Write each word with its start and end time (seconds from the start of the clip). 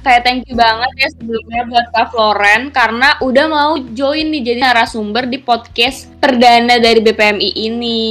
kayak 0.00 0.22
thank 0.24 0.42
you 0.48 0.56
banget 0.56 0.90
ya 0.96 1.08
sebelumnya 1.12 1.62
buat 1.68 1.86
Kak 1.92 2.06
Floren 2.12 2.62
karena 2.72 3.16
udah 3.20 3.46
mau 3.46 3.72
join 3.92 4.32
nih 4.32 4.42
jadi 4.52 4.60
narasumber 4.64 5.28
di 5.28 5.38
podcast 5.40 6.08
perdana 6.18 6.80
dari 6.80 7.00
BPMI 7.04 7.50
ini. 7.56 8.02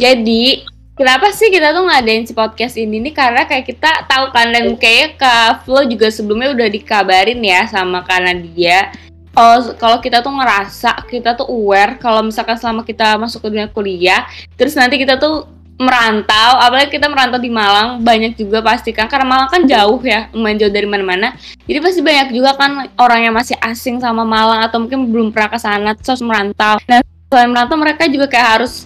Jadi 0.00 0.64
kenapa 0.96 1.32
sih 1.32 1.52
kita 1.52 1.76
tuh 1.76 1.84
ngadain 1.88 2.24
si 2.24 2.32
podcast 2.32 2.76
ini 2.80 3.00
nih 3.04 3.14
karena 3.16 3.44
kayak 3.44 3.68
kita 3.68 4.08
tahu 4.08 4.32
kan 4.32 4.52
dan 4.52 4.76
kayak 4.80 5.20
Kak 5.20 5.68
Flo 5.68 5.84
juga 5.84 6.08
sebelumnya 6.08 6.52
udah 6.52 6.68
dikabarin 6.68 7.40
ya 7.40 7.68
sama 7.68 8.04
Kak 8.04 8.20
Nadia 8.20 8.92
kalau 9.30 9.72
kalau 9.78 9.98
kita 10.02 10.20
tuh 10.20 10.34
ngerasa 10.34 11.06
kita 11.06 11.38
tuh 11.38 11.46
aware 11.46 11.96
kalau 12.02 12.26
misalkan 12.26 12.58
selama 12.58 12.82
kita 12.82 13.14
masuk 13.14 13.46
ke 13.46 13.48
dunia 13.48 13.70
kuliah 13.70 14.26
terus 14.58 14.74
nanti 14.74 14.98
kita 14.98 15.16
tuh 15.16 15.46
merantau 15.80 16.60
apalagi 16.60 16.92
kita 16.92 17.08
merantau 17.08 17.40
di 17.40 17.48
Malang 17.48 18.04
banyak 18.04 18.36
juga 18.36 18.60
pasti 18.60 18.92
kan 18.92 19.08
karena 19.08 19.24
Malang 19.24 19.48
kan 19.48 19.64
jauh 19.64 19.96
ya 20.04 20.28
lumayan 20.36 20.60
jauh 20.60 20.72
dari 20.72 20.84
mana-mana. 20.84 21.32
Jadi 21.64 21.78
pasti 21.80 22.00
banyak 22.04 22.36
juga 22.36 22.52
kan 22.52 22.92
orang 23.00 23.24
yang 23.24 23.34
masih 23.34 23.56
asing 23.64 23.96
sama 23.96 24.20
Malang 24.20 24.60
atau 24.68 24.76
mungkin 24.84 25.08
belum 25.08 25.32
pernah 25.32 25.48
ke 25.48 25.56
sana 25.56 25.96
terus 25.96 26.20
merantau. 26.20 26.76
Nah 26.84 27.00
selain 27.32 27.48
merantau 27.48 27.80
mereka 27.80 28.04
juga 28.12 28.28
kayak 28.28 28.60
harus 28.60 28.84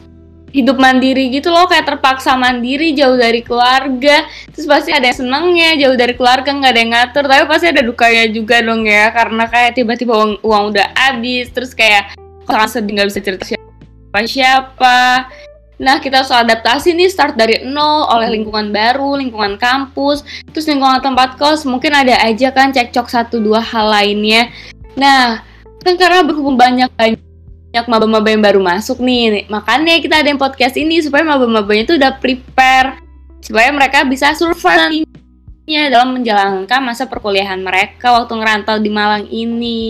hidup 0.55 0.79
mandiri 0.79 1.35
gitu 1.35 1.51
loh 1.51 1.67
kayak 1.67 1.83
terpaksa 1.83 2.39
mandiri 2.39 2.95
jauh 2.95 3.19
dari 3.19 3.43
keluarga. 3.43 4.23
Terus 4.55 4.71
pasti 4.71 4.95
ada 4.95 5.11
yang 5.11 5.19
senengnya 5.19 5.71
jauh 5.75 5.99
dari 5.99 6.15
keluarga 6.15 6.47
nggak 6.47 6.71
ada 6.71 6.81
yang 6.81 6.93
ngatur. 6.95 7.25
Tapi 7.27 7.45
pasti 7.51 7.67
ada 7.75 7.83
dukanya 7.83 8.31
juga 8.31 8.63
dong 8.63 8.87
ya 8.87 9.11
karena 9.11 9.51
kayak 9.51 9.75
tiba-tiba 9.75 10.15
uang, 10.15 10.33
uang 10.47 10.65
udah 10.71 10.95
habis 10.95 11.51
terus 11.51 11.75
kayak 11.75 12.15
orang 12.47 12.71
sedih 12.71 13.03
nggak 13.03 13.09
bisa 13.11 13.19
cerita 13.19 13.45
siapa 13.51 14.19
siapa 14.31 15.27
Nah, 15.75 15.99
kita 15.99 16.23
harus 16.23 16.31
adaptasi 16.31 16.95
nih 16.95 17.11
start 17.11 17.35
dari 17.35 17.67
nol 17.67 18.07
oleh 18.07 18.31
lingkungan 18.31 18.71
baru, 18.71 19.19
lingkungan 19.19 19.59
kampus, 19.59 20.23
terus 20.55 20.71
lingkungan 20.71 21.03
tempat 21.03 21.35
kos, 21.35 21.67
mungkin 21.67 21.91
ada 21.91 22.15
aja 22.23 22.55
kan 22.55 22.71
cekcok 22.71 23.11
satu 23.11 23.43
dua 23.43 23.59
hal 23.59 23.91
lainnya. 23.91 24.55
Nah, 24.95 25.43
kan 25.83 25.95
karena 25.99 26.23
berhubung 26.23 26.55
banyak 26.55 26.87
banyak 26.95 27.85
maba-maba 27.91 28.31
yang 28.31 28.43
baru 28.43 28.63
masuk 28.63 29.03
nih, 29.03 29.51
makanya 29.51 29.99
kita 29.99 30.23
ada 30.23 30.31
yang 30.31 30.39
podcast 30.39 30.79
ini 30.79 31.03
supaya 31.03 31.27
maba-mabanya 31.27 31.83
itu 31.91 31.95
udah 31.99 32.13
prepare 32.23 33.03
supaya 33.43 33.75
mereka 33.75 34.07
bisa 34.07 34.31
survive 34.39 35.05
dalam 35.67 36.21
menjalankan 36.21 36.81
masa 36.85 37.09
perkuliahan 37.09 37.59
mereka 37.61 38.13
waktu 38.13 38.37
ngerantau 38.37 38.79
di 38.79 38.91
Malang 38.93 39.25
ini. 39.33 39.83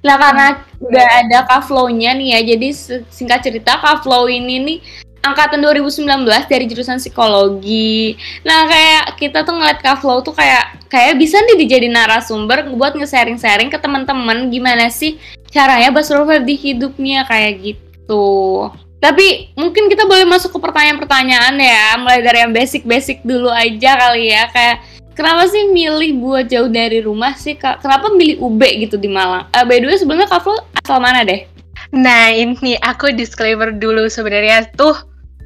Nah 0.00 0.16
karena 0.16 0.46
udah 0.80 1.06
ada 1.24 1.38
Kaflow-nya 1.44 2.16
nih 2.16 2.28
ya, 2.36 2.40
jadi 2.56 2.68
singkat 3.12 3.44
cerita 3.44 3.76
Kaflow 3.76 4.32
ini 4.32 4.56
nih 4.60 4.78
angkatan 5.20 5.60
2019 5.60 6.24
dari 6.48 6.64
jurusan 6.64 6.96
psikologi. 6.96 8.16
Nah 8.40 8.64
kayak 8.64 9.20
kita 9.20 9.44
tuh 9.44 9.60
ngeliat 9.60 9.84
Kaflow 9.84 10.24
tuh 10.24 10.32
kayak 10.32 10.88
kayak 10.88 11.20
bisa 11.20 11.36
nih 11.44 11.60
dijadi 11.60 11.92
narasumber 11.92 12.72
buat 12.72 12.96
nge-sharing-sharing 12.96 13.68
ke 13.68 13.76
teman-teman 13.76 14.48
gimana 14.48 14.88
sih 14.88 15.20
caranya 15.52 15.92
buat 15.92 16.08
survive 16.08 16.48
di 16.48 16.56
hidupnya 16.56 17.28
kayak 17.28 17.60
gitu. 17.60 18.68
Tapi 19.00 19.52
mungkin 19.56 19.88
kita 19.88 20.04
boleh 20.04 20.28
masuk 20.28 20.56
ke 20.56 20.58
pertanyaan-pertanyaan 20.60 21.56
ya, 21.56 21.96
mulai 21.96 22.20
dari 22.20 22.44
yang 22.44 22.52
basic-basic 22.52 23.24
dulu 23.24 23.48
aja 23.48 23.96
kali 23.96 24.28
ya, 24.28 24.44
kayak 24.52 24.76
kenapa 25.20 25.44
sih 25.52 25.68
milih 25.68 26.16
buat 26.16 26.48
jauh 26.48 26.72
dari 26.72 27.04
rumah 27.04 27.36
sih 27.36 27.52
kak? 27.52 27.84
Kenapa 27.84 28.08
milih 28.08 28.40
UB 28.40 28.56
gitu 28.80 28.96
di 28.96 29.12
Malang? 29.12 29.52
Uh, 29.52 29.68
by 29.68 29.76
the 29.76 29.92
way 29.92 30.00
sebelumnya 30.00 30.24
kak 30.24 30.40
Flo 30.40 30.56
asal 30.80 30.96
mana 30.96 31.20
deh? 31.28 31.44
Nah 31.92 32.32
ini 32.32 32.80
aku 32.80 33.12
disclaimer 33.12 33.68
dulu 33.76 34.08
sebenarnya 34.08 34.72
tuh 34.72 34.96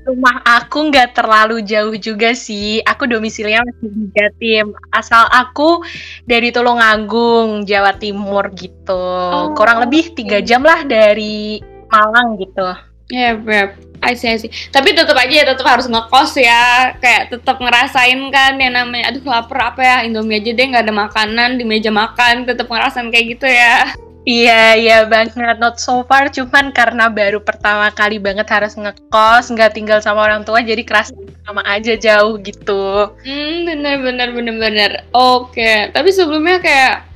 rumah 0.04 0.44
aku 0.44 0.92
nggak 0.92 1.18
terlalu 1.18 1.64
jauh 1.66 1.96
juga 1.98 2.36
sih. 2.38 2.78
Aku 2.86 3.10
domisilinya 3.10 3.66
masih 3.66 3.88
di 3.90 4.04
Jatim. 4.14 4.66
Asal 4.94 5.26
aku 5.32 5.82
dari 6.28 6.54
Tulungagung, 6.54 7.66
Jawa 7.66 7.98
Timur 7.98 8.52
gitu. 8.54 8.94
Oh, 9.34 9.56
Kurang 9.58 9.82
lebih 9.82 10.14
tiga 10.14 10.38
jam 10.44 10.62
lah 10.62 10.86
dari 10.86 11.58
Malang 11.90 12.38
gitu. 12.38 12.68
Ya, 13.12 13.34
yeah, 13.34 13.34
yeah. 13.42 13.68
I 14.04 14.14
see, 14.14 14.28
I 14.30 14.38
see. 14.38 14.52
Tapi 14.68 14.92
tetap 14.92 15.16
aja 15.16 15.32
ya 15.32 15.44
tetap 15.48 15.66
harus 15.66 15.88
ngekos 15.88 16.36
ya. 16.36 16.94
Kayak 17.00 17.32
tetap 17.32 17.56
ngerasain 17.58 18.20
kan 18.28 18.60
yang 18.60 18.76
namanya 18.76 19.10
aduh 19.10 19.24
lapar 19.24 19.74
apa 19.74 19.80
ya 19.80 19.96
Indomie 20.04 20.38
aja 20.40 20.52
deh 20.52 20.66
nggak 20.68 20.84
ada 20.84 20.94
makanan 20.94 21.56
di 21.56 21.64
meja 21.64 21.88
makan. 21.88 22.44
Tetap 22.44 22.68
ngerasain 22.68 23.08
kayak 23.08 23.26
gitu 23.38 23.48
ya. 23.48 23.96
Iya, 24.24 24.80
iya 24.80 24.96
banget. 25.04 25.60
Not 25.60 25.76
so 25.76 26.00
far, 26.08 26.32
cuman 26.32 26.72
karena 26.72 27.12
baru 27.12 27.44
pertama 27.44 27.92
kali 27.92 28.16
banget 28.16 28.48
harus 28.48 28.72
ngekos, 28.72 29.52
nggak 29.52 29.76
tinggal 29.76 30.00
sama 30.00 30.24
orang 30.24 30.48
tua, 30.48 30.64
jadi 30.64 30.80
kerasa 30.80 31.12
sama 31.44 31.60
aja 31.68 31.92
jauh 31.92 32.40
gitu. 32.40 33.12
Hmm, 33.20 33.68
bener, 33.68 34.00
bener, 34.00 34.28
bener, 34.32 34.56
bener. 34.56 34.90
Oke, 35.12 35.92
tapi 35.92 36.08
sebelumnya 36.08 36.56
kayak 36.56 37.13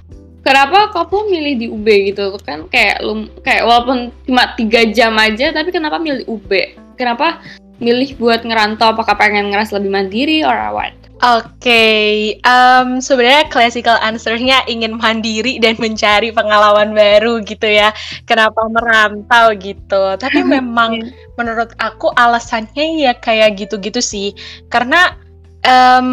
kenapa 0.49 0.89
kamu 0.97 1.19
milih 1.29 1.55
di 1.61 1.67
UB 1.69 1.87
gitu 2.09 2.33
kan 2.41 2.65
kayak 2.73 3.05
lu 3.05 3.29
kayak 3.45 3.69
walaupun 3.69 4.09
cuma 4.25 4.57
tiga 4.57 4.89
jam 4.89 5.13
aja 5.21 5.53
tapi 5.53 5.69
kenapa 5.69 6.01
milih 6.01 6.25
UB 6.25 6.51
kenapa 6.97 7.45
milih 7.79 8.17
buat 8.17 8.43
ngerantau 8.49 8.97
apakah 8.97 9.13
pengen 9.15 9.53
ngeras 9.53 9.77
lebih 9.77 9.93
mandiri 9.93 10.41
or 10.41 10.57
what 10.73 10.97
Oke, 11.19 11.51
okay. 11.67 12.39
um, 12.47 13.03
sebenarnya 13.03 13.51
classical 13.51 13.99
answernya 13.99 14.63
ingin 14.71 15.03
mandiri 15.03 15.59
dan 15.59 15.75
mencari 15.75 16.31
pengalaman 16.31 16.95
baru 16.95 17.43
gitu 17.43 17.67
ya. 17.67 17.91
Kenapa 18.23 18.71
merantau 18.71 19.51
gitu? 19.59 20.15
Tapi 20.15 20.47
memang 20.55 21.11
menurut 21.35 21.75
aku 21.83 22.15
alasannya 22.15 23.03
ya 23.03 23.19
kayak 23.19 23.59
gitu-gitu 23.59 23.99
sih. 23.99 24.31
Karena 24.71 25.19
um, 25.67 26.09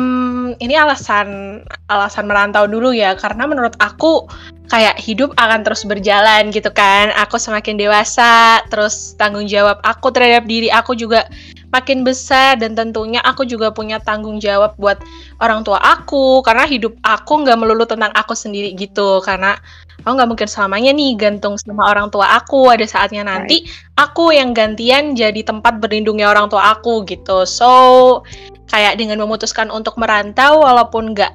ini 0.57 0.73
alasan 0.73 1.61
alasan 1.91 2.25
merantau 2.25 2.65
dulu 2.65 2.95
ya 2.95 3.13
karena 3.13 3.45
menurut 3.45 3.77
aku 3.77 4.25
kayak 4.65 4.97
hidup 4.97 5.29
akan 5.37 5.61
terus 5.61 5.85
berjalan 5.85 6.49
gitu 6.49 6.69
kan. 6.73 7.13
Aku 7.21 7.37
semakin 7.37 7.77
dewasa 7.77 8.65
terus 8.73 9.13
tanggung 9.17 9.45
jawab 9.45 9.77
aku 9.85 10.09
terhadap 10.09 10.49
diri 10.49 10.73
aku 10.73 10.97
juga 10.97 11.29
makin 11.69 12.07
besar 12.07 12.55
dan 12.55 12.71
tentunya 12.71 13.19
aku 13.19 13.43
juga 13.43 13.67
punya 13.69 13.99
tanggung 13.99 14.39
jawab 14.39 14.79
buat 14.79 14.95
orang 15.43 15.67
tua 15.67 15.75
aku 15.81 16.39
karena 16.39 16.63
hidup 16.63 16.95
aku 17.03 17.43
nggak 17.43 17.57
melulu 17.59 17.85
tentang 17.85 18.09
aku 18.17 18.33
sendiri 18.33 18.73
gitu. 18.73 19.21
Karena 19.21 19.53
aku 20.01 20.11
nggak 20.17 20.29
mungkin 20.29 20.49
selamanya 20.49 20.91
nih 20.97 21.13
gantung 21.13 21.61
sama 21.61 21.85
orang 21.85 22.09
tua 22.09 22.41
aku. 22.41 22.73
Ada 22.73 22.89
saatnya 22.89 23.21
nanti 23.21 23.69
aku 23.93 24.33
yang 24.33 24.57
gantian 24.57 25.13
jadi 25.13 25.45
tempat 25.45 25.77
berlindungnya 25.77 26.33
orang 26.33 26.49
tua 26.49 26.73
aku 26.73 27.05
gitu. 27.05 27.45
So 27.45 28.25
kayak 28.69 28.97
dengan 28.97 29.21
memutuskan 29.21 29.69
untuk 29.69 29.97
merantau 29.99 30.63
walaupun 30.63 31.13
nggak 31.13 31.33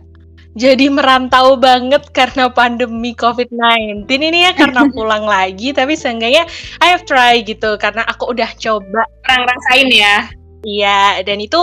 jadi 0.59 0.91
merantau 0.91 1.55
banget 1.55 2.11
karena 2.11 2.51
pandemi 2.51 3.15
COVID-19 3.15 4.11
ini 4.11 4.51
ya 4.51 4.53
karena 4.55 4.83
pulang 4.95 5.23
lagi 5.23 5.71
tapi 5.71 5.95
seenggaknya 5.95 6.47
I 6.83 6.91
have 6.91 7.07
try 7.07 7.39
gitu 7.47 7.79
karena 7.79 8.03
aku 8.11 8.35
udah 8.35 8.51
coba 8.59 9.07
orang 9.31 9.43
rasain 9.47 9.89
ya 9.95 10.27
Iya, 10.61 11.25
dan 11.25 11.41
itu 11.41 11.57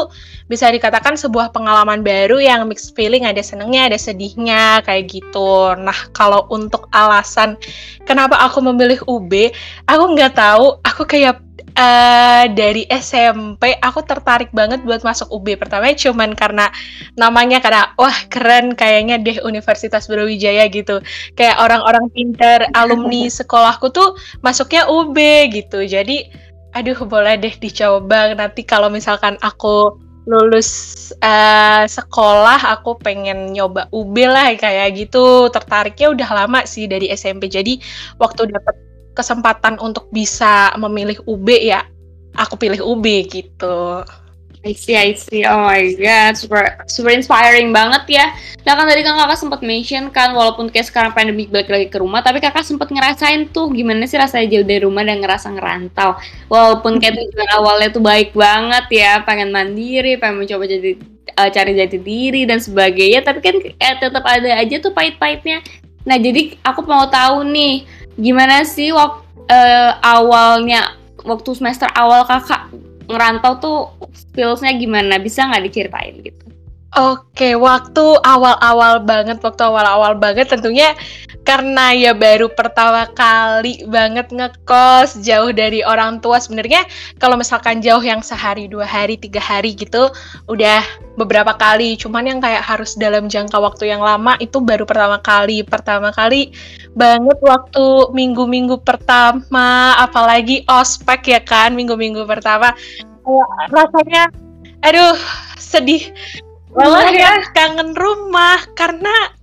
bisa 0.49 0.65
dikatakan 0.73 1.13
sebuah 1.21 1.53
pengalaman 1.53 2.01
baru 2.01 2.41
yang 2.41 2.65
mixed 2.65 2.97
feeling, 2.97 3.29
ada 3.29 3.45
senengnya, 3.45 3.93
ada 3.93 3.99
sedihnya, 4.01 4.81
kayak 4.81 5.05
gitu. 5.13 5.77
Nah, 5.77 6.09
kalau 6.17 6.49
untuk 6.49 6.89
alasan 6.89 7.61
kenapa 8.09 8.41
aku 8.41 8.57
memilih 8.65 8.97
UB, 9.05 9.53
aku 9.85 10.03
nggak 10.17 10.33
tahu, 10.33 10.81
aku 10.81 11.05
kayak 11.05 11.37
uh, 11.77 12.45
dari 12.51 12.89
SMP 12.89 13.77
aku 13.77 14.01
tertarik 14.01 14.49
banget 14.49 14.81
buat 14.81 15.05
masuk 15.05 15.29
UB. 15.29 15.55
Pertama 15.61 15.93
cuman 15.93 16.33
karena 16.33 16.65
namanya 17.13 17.61
karena 17.61 17.93
wah 17.95 18.17
keren 18.33 18.73
kayaknya 18.73 19.21
deh 19.21 19.37
Universitas 19.45 20.09
Brawijaya 20.09 20.65
gitu. 20.73 20.99
Kayak 21.37 21.61
orang-orang 21.61 22.09
pinter 22.11 22.65
alumni 22.73 23.29
sekolahku 23.29 23.93
tuh 23.93 24.17
masuknya 24.41 24.89
UB 24.89 25.17
gitu. 25.53 25.85
Jadi 25.85 26.46
aduh 26.77 26.99
boleh 27.09 27.41
deh 27.41 27.55
dicoba. 27.57 28.37
Nanti 28.37 28.61
kalau 28.61 28.93
misalkan 28.93 29.35
aku 29.41 29.97
lulus 30.27 31.09
uh, 31.23 31.87
sekolah 31.87 32.77
aku 32.77 32.99
pengen 32.99 33.55
nyoba 33.55 33.89
UB 33.89 34.15
lah 34.29 34.53
kayak 34.53 34.93
gitu. 34.93 35.49
Tertariknya 35.49 36.13
udah 36.13 36.29
lama 36.43 36.59
sih 36.69 36.85
dari 36.85 37.09
SMP 37.09 37.49
jadi 37.49 37.81
waktu 38.21 38.53
dapet 38.53 38.75
kesempatan 39.17 39.81
untuk 39.81 40.13
bisa 40.13 40.69
memilih 40.77 41.17
UB 41.25 41.47
ya 41.57 41.81
aku 42.37 42.55
pilih 42.61 42.77
UB 42.85 43.05
gitu. 43.25 44.05
I 44.65 44.73
see, 44.73 44.97
I 44.97 45.13
see. 45.13 45.45
Oh 45.45 45.69
my 45.69 45.93
god, 45.93 46.33
super 46.33 46.81
super 46.89 47.13
inspiring 47.13 47.69
banget 47.69 48.19
ya. 48.19 48.25
Nah 48.65 48.73
kan 48.73 48.89
tadi 48.89 49.05
kan 49.05 49.13
kakak 49.15 49.37
sempat 49.37 49.61
mention 49.61 50.09
kan, 50.09 50.33
walaupun 50.33 50.73
kayak 50.73 50.89
sekarang 50.89 51.13
pandemi 51.13 51.45
balik 51.45 51.69
lagi 51.69 51.87
ke 51.93 52.01
rumah, 52.01 52.25
tapi 52.25 52.41
kakak 52.41 52.65
sempat 52.65 52.89
ngerasain 52.89 53.53
tuh 53.53 53.69
gimana 53.69 54.03
sih 54.09 54.17
rasanya 54.17 54.57
jauh 54.57 54.65
dari 54.65 54.81
rumah 54.81 55.05
dan 55.05 55.21
ngerasa 55.21 55.53
ngerantau. 55.53 56.17
Walaupun 56.49 56.97
kayak 56.97 57.15
tujuan 57.15 57.49
awalnya 57.53 57.89
tuh 57.93 58.01
baik 58.01 58.33
banget 58.33 58.85
ya, 58.91 59.21
pengen 59.23 59.53
mandiri, 59.53 60.17
pengen 60.17 60.41
mencoba 60.41 60.65
jadi 60.65 60.97
uh, 61.37 61.49
cari 61.53 61.71
jati 61.77 61.97
diri 62.01 62.41
dan 62.49 62.57
sebagainya, 62.57 63.21
tapi 63.21 63.39
kan 63.45 63.55
eh, 63.61 63.95
tetap 64.01 64.25
ada 64.25 64.51
aja 64.57 64.75
tuh 64.81 64.91
pahit-pahitnya. 64.91 65.61
Nah 66.03 66.17
jadi 66.17 66.57
aku 66.65 66.81
mau 66.83 67.05
tahu 67.07 67.45
nih, 67.45 67.85
gimana 68.17 68.65
sih 68.65 68.89
waktu 68.89 69.21
uh, 69.47 69.53
eh, 69.53 69.91
awalnya 70.01 70.97
waktu 71.23 71.49
semester 71.55 71.87
awal 71.95 72.23
kakak 72.23 72.71
ngerantau 73.07 73.53
tuh 73.59 73.77
skillsnya 74.13 74.75
gimana? 74.75 75.17
Bisa 75.17 75.47
nggak 75.47 75.63
diceritain 75.67 76.15
gitu 76.21 76.56
Oke, 76.95 77.51
waktu 77.59 78.05
awal-awal 78.23 79.03
banget, 79.03 79.43
waktu 79.43 79.59
awal-awal 79.59 80.15
banget 80.15 80.47
tentunya 80.47 80.95
karena 81.43 81.91
ya 81.91 82.15
baru 82.15 82.47
pertama 82.47 83.11
kali 83.11 83.83
banget 83.91 84.31
ngekos 84.31 85.19
jauh 85.19 85.51
dari 85.51 85.83
orang 85.83 86.23
tua. 86.23 86.39
Sebenarnya 86.39 86.87
kalau 87.19 87.35
misalkan 87.35 87.83
jauh 87.83 87.99
yang 87.99 88.23
sehari, 88.23 88.71
dua 88.71 88.87
hari, 88.87 89.19
tiga 89.19 89.43
hari 89.43 89.75
gitu, 89.75 90.07
udah 90.47 90.79
beberapa 91.19 91.51
kali. 91.59 91.99
Cuman 91.99 92.23
yang 92.23 92.39
kayak 92.39 92.63
harus 92.63 92.95
dalam 92.95 93.27
jangka 93.27 93.59
waktu 93.59 93.91
yang 93.91 93.99
lama 93.99 94.39
itu 94.39 94.63
baru 94.63 94.87
pertama 94.87 95.19
kali. 95.19 95.67
Pertama 95.67 96.15
kali 96.15 96.55
banget 96.95 97.37
waktu 97.43 98.15
minggu-minggu 98.15 98.79
pertama, 98.87 99.91
apalagi 99.99 100.63
ospek 100.71 101.35
ya 101.35 101.43
kan, 101.43 101.75
minggu-minggu 101.75 102.23
pertama. 102.23 102.71
Rasanya, 103.75 104.31
aduh 104.87 105.19
sedih 105.59 106.15
malah 106.77 107.09
ya 107.09 107.41
kangen 107.57 107.97
rumah 107.97 108.61
karena 108.77 109.33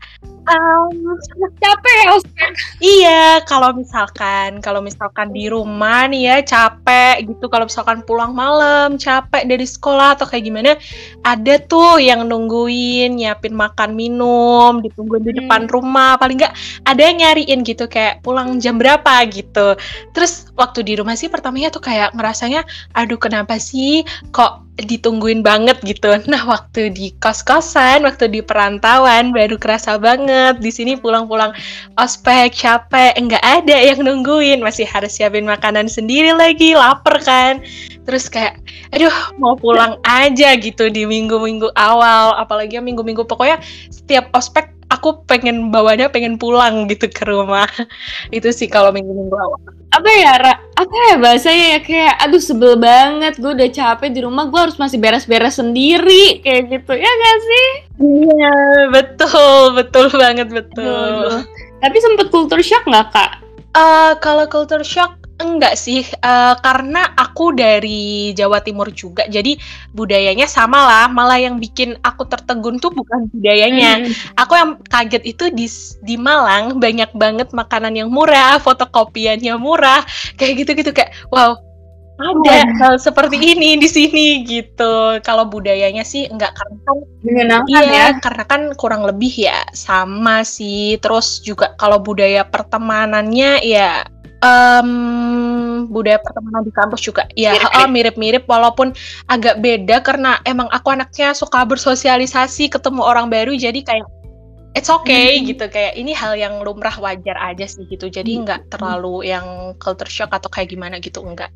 Um, 0.44 1.17
capek 1.56 1.96
ya 2.05 2.11
Ustaz? 2.20 2.55
Iya, 2.76 3.25
kalau 3.49 3.73
misalkan 3.73 4.61
kalau 4.61 4.85
misalkan 4.85 5.32
di 5.32 5.49
rumah 5.49 6.05
nih 6.05 6.23
ya 6.29 6.37
capek 6.44 7.25
gitu, 7.25 7.49
kalau 7.49 7.64
misalkan 7.64 8.05
pulang 8.05 8.37
malam 8.37 9.00
capek 9.00 9.49
dari 9.49 9.64
sekolah 9.64 10.20
atau 10.20 10.29
kayak 10.29 10.44
gimana, 10.44 10.76
ada 11.25 11.56
tuh 11.64 11.96
yang 11.96 12.29
nungguin, 12.29 13.17
nyiapin 13.17 13.56
makan 13.56 13.96
minum, 13.96 14.85
ditungguin 14.85 15.25
di 15.25 15.32
depan 15.41 15.64
hmm. 15.64 15.73
rumah, 15.73 16.20
paling 16.20 16.37
nggak 16.37 16.55
ada 16.85 17.00
yang 17.00 17.17
nyariin 17.25 17.64
gitu 17.64 17.88
kayak 17.88 18.20
pulang 18.20 18.61
jam 18.61 18.76
berapa 18.76 19.25
gitu. 19.32 19.81
Terus 20.12 20.52
waktu 20.61 20.85
di 20.85 21.00
rumah 21.00 21.17
sih 21.17 21.32
pertamanya 21.32 21.73
tuh 21.73 21.81
kayak 21.81 22.12
ngerasanya, 22.12 22.69
aduh 22.93 23.17
kenapa 23.17 23.56
sih 23.56 24.05
kok 24.29 24.64
ditungguin 24.79 25.47
banget 25.47 25.79
gitu. 25.87 26.11
Nah, 26.35 26.43
waktu 26.50 26.90
di 26.90 27.14
kos-kosan, 27.23 28.02
waktu 28.02 28.26
di 28.26 28.40
perantauan 28.43 29.31
baru 29.31 29.55
kerasa 29.55 30.00
banget. 30.00 30.34
Di 30.59 30.71
sini 30.75 30.99
pulang-pulang 30.99 31.55
ospek, 31.97 32.53
capek, 32.53 33.15
enggak 33.15 33.43
ada 33.43 33.77
yang 33.79 34.03
nungguin, 34.03 34.59
masih 34.61 34.85
harus 34.85 35.15
siapin 35.15 35.47
makanan 35.47 35.87
sendiri 35.87 36.35
lagi, 36.35 36.75
lapar 36.75 37.23
kan. 37.23 37.63
Terus 38.05 38.29
kayak 38.29 38.59
aduh, 38.93 39.15
mau 39.39 39.55
pulang 39.55 39.97
aja 40.05 40.53
gitu 40.59 40.91
di 40.91 41.07
minggu-minggu 41.07 41.73
awal, 41.79 42.35
apalagi 42.37 42.77
minggu-minggu. 42.83 43.25
Pokoknya 43.25 43.63
setiap 43.89 44.29
ospek 44.35 44.74
aku 44.91 45.25
pengen 45.25 45.73
bawanya 45.73 46.11
pengen 46.13 46.37
pulang 46.37 46.91
gitu 46.91 47.09
ke 47.09 47.25
rumah. 47.25 47.69
Itu 48.37 48.53
sih 48.53 48.69
kalau 48.69 48.93
minggu-minggu 48.93 49.37
awal. 49.37 49.61
Apa 49.95 50.11
ya 50.11 50.33
Ra, 50.37 50.55
apa 50.75 50.97
ya 51.13 51.17
bahasanya 51.23 51.67
ya? 51.77 51.81
Kayak 51.81 52.15
aduh 52.25 52.43
sebel 52.43 52.75
banget 52.77 53.39
gue 53.39 53.51
udah 53.55 53.71
capek 53.71 54.11
di 54.11 54.21
rumah 54.21 54.51
gue 54.51 54.61
harus 54.61 54.77
masih 54.77 54.99
beres-beres 54.99 55.57
sendiri 55.57 56.43
kayak 56.43 56.71
gitu. 56.71 56.93
Ya 56.99 57.11
gak 57.11 57.39
sih? 57.41 57.69
Iya 58.03 58.57
betul 58.91 59.79
betul 59.79 60.07
banget 60.13 60.49
betul. 60.51 61.31
Aduh. 61.31 61.47
tapi 61.85 62.01
sempet 62.01 62.33
culture 62.33 62.65
shock 62.65 62.89
nggak 62.89 63.13
kak? 63.13 63.33
Uh, 63.77 64.17
kalau 64.25 64.49
culture 64.49 64.81
shock 64.81 65.24
Enggak 65.44 65.76
sih, 65.76 66.08
uh, 66.25 66.56
karena 66.64 67.12
aku 67.20 67.52
dari 67.52 68.32
Jawa 68.32 68.64
Timur 68.64 68.88
juga, 68.96 69.29
jadi 69.29 69.61
budayanya 69.93 70.49
sama 70.49 70.81
lah. 70.88 71.05
Malah 71.12 71.37
yang 71.37 71.61
bikin 71.61 72.00
aku 72.00 72.25
tertegun 72.25 72.81
tuh 72.81 72.88
bukan 72.96 73.29
budayanya. 73.29 74.00
Hmm. 74.00 74.12
Aku 74.41 74.56
yang 74.56 74.70
kaget 74.88 75.23
itu 75.29 75.52
di 75.52 75.69
di 76.00 76.17
Malang 76.17 76.81
banyak 76.81 77.12
banget 77.12 77.52
makanan 77.52 77.93
yang 77.93 78.08
murah, 78.08 78.56
fotokopiannya 78.56 79.52
murah, 79.61 80.00
kayak 80.41 80.64
gitu-gitu 80.64 80.96
kayak 80.96 81.12
wow 81.29 81.61
ada 82.14 82.70
hal 82.79 82.94
seperti 82.94 83.58
ini 83.58 83.75
di 83.75 83.88
sini 83.90 84.47
gitu. 84.47 85.19
Kalau 85.26 85.50
budayanya 85.50 86.06
sih 86.06 86.31
enggak 86.31 86.55
karena 86.55 86.79
kan 86.87 86.97
menyenangkan 87.26 87.82
iya, 87.82 87.90
ya. 87.90 88.06
karena 88.23 88.44
kan 88.47 88.62
kurang 88.79 89.02
lebih 89.02 89.35
ya 89.35 89.67
sama 89.75 90.47
sih. 90.47 90.94
Terus 91.02 91.43
juga 91.43 91.75
kalau 91.75 91.99
budaya 91.99 92.47
pertemanannya 92.47 93.67
ya 93.67 94.06
um, 94.44 95.88
budaya 95.88 96.20
pertemanan 96.20 96.62
di 96.64 96.73
kampus 96.76 97.00
juga 97.00 97.25
ya 97.32 97.56
mirip-mirip 97.88 98.44
walaupun 98.44 98.93
agak 99.32 99.64
beda 99.64 100.05
karena 100.05 100.37
emang 100.44 100.69
aku 100.69 100.93
anaknya 100.93 101.32
suka 101.32 101.64
bersosialisasi 101.64 102.69
ketemu 102.69 103.00
orang 103.00 103.32
baru 103.32 103.56
jadi 103.56 103.81
kayak 103.81 104.06
it's 104.76 104.93
okay 104.93 105.41
hmm. 105.41 105.55
gitu 105.55 105.64
kayak 105.73 105.96
ini 105.96 106.12
hal 106.12 106.37
yang 106.37 106.61
lumrah 106.61 106.94
wajar 107.00 107.41
aja 107.41 107.64
sih 107.64 107.88
gitu 107.88 108.12
jadi 108.12 108.32
hmm. 108.37 108.43
nggak 108.44 108.61
terlalu 108.76 109.32
yang 109.32 109.73
culture 109.81 110.11
shock 110.11 110.31
atau 110.35 110.52
kayak 110.52 110.70
gimana 110.70 111.00
gitu 111.00 111.25
enggak 111.25 111.50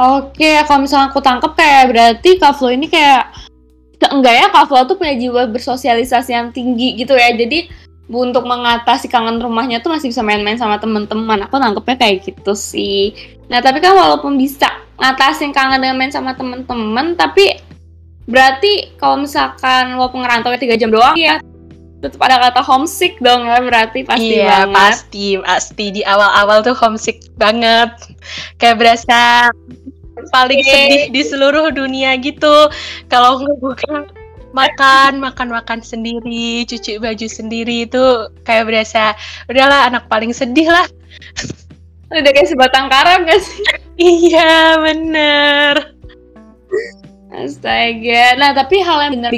Oke, 0.00 0.56
kalau 0.64 0.88
misalnya 0.88 1.12
aku 1.12 1.20
tangkep 1.20 1.52
kayak 1.60 1.92
berarti 1.92 2.40
Kak 2.40 2.56
Flo 2.56 2.72
ini 2.72 2.88
kayak 2.88 3.36
enggak 4.08 4.32
ya 4.32 4.46
Kak 4.48 4.72
Flo 4.72 4.88
tuh 4.88 4.96
punya 4.96 5.12
jiwa 5.12 5.44
bersosialisasi 5.52 6.32
yang 6.32 6.48
tinggi 6.56 6.96
gitu 6.96 7.12
ya. 7.12 7.36
Jadi 7.36 7.68
untuk 8.10 8.42
mengatasi 8.42 9.06
kangen 9.06 9.38
rumahnya 9.38 9.78
tuh 9.78 9.94
masih 9.94 10.10
bisa 10.10 10.26
main-main 10.26 10.58
sama 10.58 10.82
teman-teman. 10.82 11.46
Aku 11.46 11.62
nangkepnya 11.62 11.96
kayak 11.96 12.26
gitu 12.26 12.58
sih. 12.58 13.14
Nah, 13.46 13.62
tapi 13.62 13.78
kan 13.78 13.94
walaupun 13.94 14.34
bisa 14.34 14.66
ngatasin 14.98 15.54
kangen 15.54 15.78
dengan 15.78 15.96
main 15.96 16.10
sama 16.10 16.34
teman-teman, 16.34 17.14
tapi 17.14 17.54
berarti 18.30 18.94
kalau 18.98 19.22
misalkan 19.22 19.94
walaupun 19.98 20.22
ngerantau 20.22 20.54
tiga 20.54 20.78
jam 20.78 20.94
doang 20.94 21.18
ya 21.18 21.42
tetap 22.00 22.20
ada 22.24 22.48
kata 22.48 22.62
homesick 22.64 23.20
dong 23.20 23.44
ya 23.44 23.60
berarti 23.60 24.06
pasti 24.08 24.40
iya, 24.40 24.64
banget. 24.64 24.72
pasti 24.72 25.26
pasti 25.36 25.84
di 26.00 26.02
awal-awal 26.06 26.64
tuh 26.64 26.72
homesick 26.72 27.20
banget 27.36 27.92
kayak 28.56 28.80
berasa 28.80 29.50
paling 30.32 30.64
sedih 30.64 31.12
di 31.12 31.22
seluruh 31.24 31.68
dunia 31.72 32.16
gitu 32.22 32.72
kalau 33.12 33.44
ngebuka 33.44 34.08
makan 34.50 35.22
makan 35.22 35.48
makan 35.50 35.78
sendiri 35.80 36.66
cuci 36.66 36.98
baju 36.98 37.26
sendiri 37.26 37.86
itu 37.86 38.02
kayak 38.42 38.66
berasa 38.66 39.14
udahlah 39.46 39.90
anak 39.90 40.06
paling 40.10 40.34
sedih 40.34 40.70
lah. 40.70 40.86
Udah 42.10 42.32
kayak 42.34 42.50
sebatang 42.50 42.90
kara 42.90 43.22
gak 43.22 43.38
sih? 43.38 43.62
Iya 43.94 44.82
bener. 44.82 45.94
Astaga. 47.30 48.24
Nah 48.34 48.50
tapi 48.50 48.82
hal 48.82 49.06
yang 49.06 49.22
bener 49.22 49.30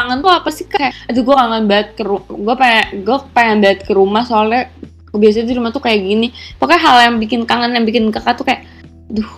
kangen 0.00 0.24
tuh 0.24 0.32
apa 0.32 0.48
sih 0.48 0.64
kayak 0.64 0.96
aduh 1.12 1.20
gue 1.20 1.36
kangen 1.36 1.64
banget 1.68 1.88
ke 1.98 2.02
gue 2.08 2.54
pengen 2.56 2.86
gue 3.04 3.18
pengen 3.36 3.58
banget 3.60 3.80
ke 3.84 3.92
rumah 3.92 4.24
soalnya 4.24 4.72
biasanya 5.12 5.50
di 5.50 5.54
rumah 5.58 5.74
tuh 5.74 5.82
kayak 5.82 6.00
gini. 6.06 6.30
Pokoknya 6.62 6.80
hal 6.80 6.96
yang 7.10 7.16
bikin 7.18 7.42
kangen 7.42 7.74
yang 7.74 7.84
bikin 7.84 8.14
kakak 8.14 8.38
tuh 8.38 8.46
kayak 8.46 8.62
duh 9.10 9.28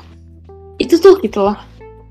itu 0.77 1.01
tuh 1.01 1.17
gitu 1.25 1.41
loh 1.41 1.57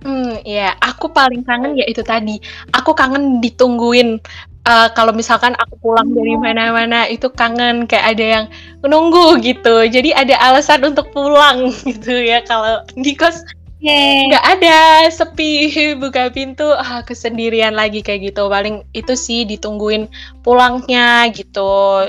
Hmm, 0.02 0.42
ya, 0.42 0.74
aku 0.82 1.14
paling 1.14 1.46
kangen 1.46 1.78
ya 1.78 1.86
itu 1.86 2.02
tadi. 2.02 2.42
Aku 2.74 2.98
kangen 2.98 3.38
ditungguin. 3.42 4.18
Uh, 4.62 4.94
kalau 4.94 5.10
misalkan 5.10 5.58
aku 5.58 5.74
pulang 5.82 6.14
dari 6.14 6.38
oh. 6.38 6.42
mana-mana 6.42 7.10
itu 7.10 7.34
kangen 7.34 7.90
kayak 7.90 8.14
ada 8.18 8.26
yang 8.26 8.46
menunggu 8.86 9.42
gitu. 9.42 9.86
Jadi 9.90 10.14
ada 10.14 10.38
alasan 10.42 10.86
untuk 10.86 11.10
pulang 11.14 11.70
gitu 11.90 12.14
ya. 12.14 12.42
Kalau 12.46 12.86
di 12.98 13.14
kos 13.14 13.46
nggak 13.82 14.46
ada 14.46 15.10
sepi 15.10 15.74
buka 16.02 16.30
pintu 16.30 16.70
ah 16.70 17.02
kesendirian 17.02 17.74
lagi 17.74 18.06
kayak 18.06 18.30
gitu 18.30 18.46
paling 18.46 18.86
itu 18.94 19.18
sih 19.18 19.42
ditungguin 19.42 20.06
pulangnya 20.46 21.26
gitu 21.34 22.06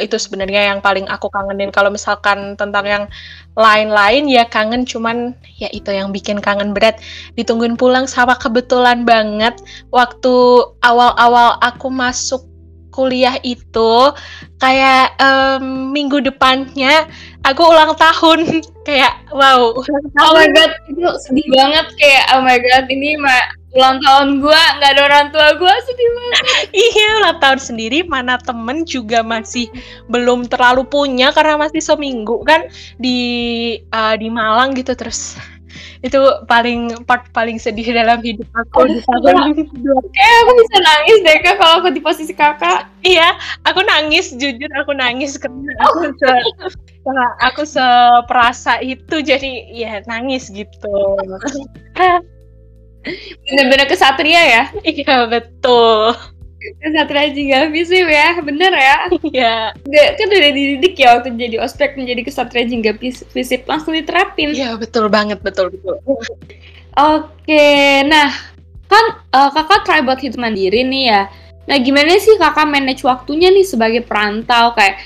itu 0.00 0.16
sebenarnya 0.16 0.72
yang 0.74 0.80
paling 0.80 1.04
aku 1.10 1.28
kangenin. 1.28 1.74
Kalau 1.74 1.92
misalkan 1.92 2.54
tentang 2.54 2.86
yang 2.86 3.04
lain-lain 3.58 4.30
ya 4.30 4.46
kangen 4.46 4.86
cuman 4.86 5.34
ya 5.58 5.68
itu 5.74 5.90
yang 5.90 6.14
bikin 6.14 6.38
kangen 6.38 6.72
berat. 6.72 7.02
Ditungguin 7.34 7.74
pulang 7.76 8.06
sama 8.06 8.38
kebetulan 8.38 9.02
banget 9.02 9.58
waktu 9.90 10.34
awal-awal 10.80 11.58
aku 11.60 11.90
masuk 11.90 12.46
kuliah 12.98 13.38
itu 13.46 14.10
kayak 14.58 15.14
um, 15.22 15.94
minggu 15.94 16.18
depannya 16.18 17.06
aku 17.46 17.62
ulang 17.62 17.94
tahun. 17.94 18.42
Kayak 18.88 19.20
wow. 19.36 19.76
Oh 20.24 20.32
my 20.32 20.48
god 20.56 20.72
itu 20.88 21.04
sedih 21.28 21.44
banget. 21.52 21.86
Kayak 22.00 22.24
oh 22.32 22.40
my 22.40 22.56
god 22.56 22.88
ini 22.88 23.20
mah 23.20 23.57
ulang 23.76 24.00
tahun 24.00 24.28
gue 24.40 24.62
nggak 24.80 24.90
ada 24.96 25.02
orang 25.04 25.26
tua 25.28 25.48
gue 25.60 25.74
sedih 25.84 26.08
banget. 26.16 26.44
Iya 26.88 27.08
ulang 27.20 27.38
tahun 27.40 27.60
sendiri 27.60 27.98
mana 28.08 28.40
temen 28.40 28.88
juga 28.88 29.20
masih 29.20 29.68
belum 30.08 30.48
terlalu 30.48 30.88
punya 30.88 31.32
karena 31.36 31.60
masih 31.60 31.84
seminggu 31.84 32.40
kan 32.48 32.64
di 32.96 33.18
uh, 33.92 34.16
di 34.16 34.32
Malang 34.32 34.72
gitu 34.72 34.96
terus 34.96 35.36
itu 36.00 36.16
paling 36.46 37.04
part 37.04 37.28
paling 37.34 37.58
sedih 37.60 37.92
dalam 37.92 38.22
hidup 38.24 38.46
aku 38.54 38.88
di 38.88 39.02
tahun 39.04 39.52
aku 39.66 40.52
bisa 40.64 40.76
nangis 40.80 41.16
deh 41.26 41.36
kak 41.42 41.54
kalau 41.60 41.84
aku 41.84 41.88
di 41.92 42.00
posisi 42.00 42.32
kakak. 42.32 42.88
Iya 43.04 43.36
aku 43.68 43.84
nangis 43.84 44.32
jujur 44.32 44.70
aku 44.80 44.96
nangis 44.96 45.36
karena 45.36 45.72
aku 45.84 46.08
se 46.16 46.32
aku 47.44 47.62
seperasa 47.68 48.80
itu 48.80 49.20
jadi 49.20 49.50
ya 49.74 49.92
nangis 50.08 50.48
gitu 50.48 51.18
bener-bener 53.44 53.86
kesatria 53.86 54.42
ya 54.44 54.62
iya 54.84 55.28
betul 55.28 56.12
Satria 56.58 57.30
Jingga 57.30 57.70
Visip 57.70 58.06
ya, 58.10 58.34
bener 58.42 58.72
ya? 58.74 58.96
Iya. 59.30 59.54
Gak, 59.78 60.08
kan 60.18 60.28
udah 60.28 60.52
dididik 60.52 60.94
ya 60.98 61.16
waktu 61.16 61.38
jadi 61.38 61.56
ospek 61.62 61.94
menjadi 61.94 62.26
kesatria 62.26 62.66
Jingga 62.66 62.98
Visip 62.98 63.62
langsung 63.70 63.94
diterapin. 63.94 64.52
Iya 64.52 64.74
betul 64.74 65.06
banget, 65.06 65.38
betul 65.40 65.70
betul. 65.70 66.02
Oke, 66.98 68.02
nah 68.10 68.34
kan 68.90 69.04
uh, 69.30 69.50
kakak 69.54 69.86
try 69.86 70.00
buat 70.02 70.18
hidup 70.18 70.40
mandiri 70.40 70.82
nih 70.82 71.04
ya. 71.14 71.22
Nah 71.70 71.76
gimana 71.78 72.18
sih 72.18 72.34
kakak 72.40 72.66
manage 72.66 73.06
waktunya 73.06 73.54
nih 73.54 73.62
sebagai 73.62 74.02
perantau 74.02 74.74
kayak 74.74 74.98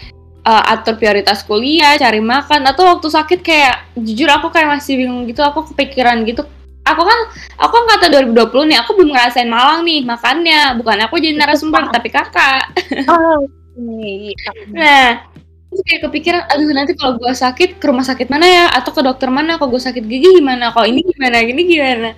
uh, 0.48 0.72
atur 0.72 0.96
prioritas 0.96 1.44
kuliah, 1.44 2.00
cari 2.00 2.22
makan 2.24 2.64
atau 2.64 2.96
waktu 2.96 3.12
sakit 3.12 3.40
kayak 3.44 3.92
jujur 4.00 4.30
aku 4.30 4.48
kayak 4.48 4.80
masih 4.80 5.04
bingung 5.04 5.28
gitu, 5.28 5.44
aku 5.44 5.68
kepikiran 5.74 6.24
gitu. 6.24 6.48
Aku 6.82 7.02
kan 7.06 7.18
aku 7.62 7.72
kan 7.78 7.84
kata 7.94 8.06
2020 8.10 8.74
nih, 8.74 8.78
aku 8.82 8.90
belum 8.98 9.14
ngerasain 9.14 9.46
Malang 9.46 9.86
nih 9.86 10.02
makannya. 10.02 10.74
Bukan 10.82 10.98
aku 11.06 11.22
jadi 11.22 11.38
narasumber 11.38 11.86
tapi 11.94 12.10
kakak. 12.10 12.74
Oh, 13.06 13.46
nah, 14.76 15.22
terus 15.70 15.82
kayak 15.86 16.00
kepikiran 16.10 16.42
aduh 16.50 16.68
nanti 16.74 16.92
kalau 16.98 17.16
gue 17.22 17.32
sakit 17.32 17.78
ke 17.78 17.84
rumah 17.86 18.02
sakit 18.02 18.26
mana 18.28 18.46
ya? 18.46 18.66
Atau 18.74 18.90
ke 18.90 19.00
dokter 19.00 19.30
mana? 19.30 19.56
Kalau 19.62 19.70
gue 19.70 19.82
sakit 19.82 20.04
gigi 20.04 20.42
gimana? 20.42 20.74
Kalau 20.74 20.90
ini 20.90 21.06
gimana? 21.06 21.38
Gini 21.46 21.62
gimana? 21.64 22.10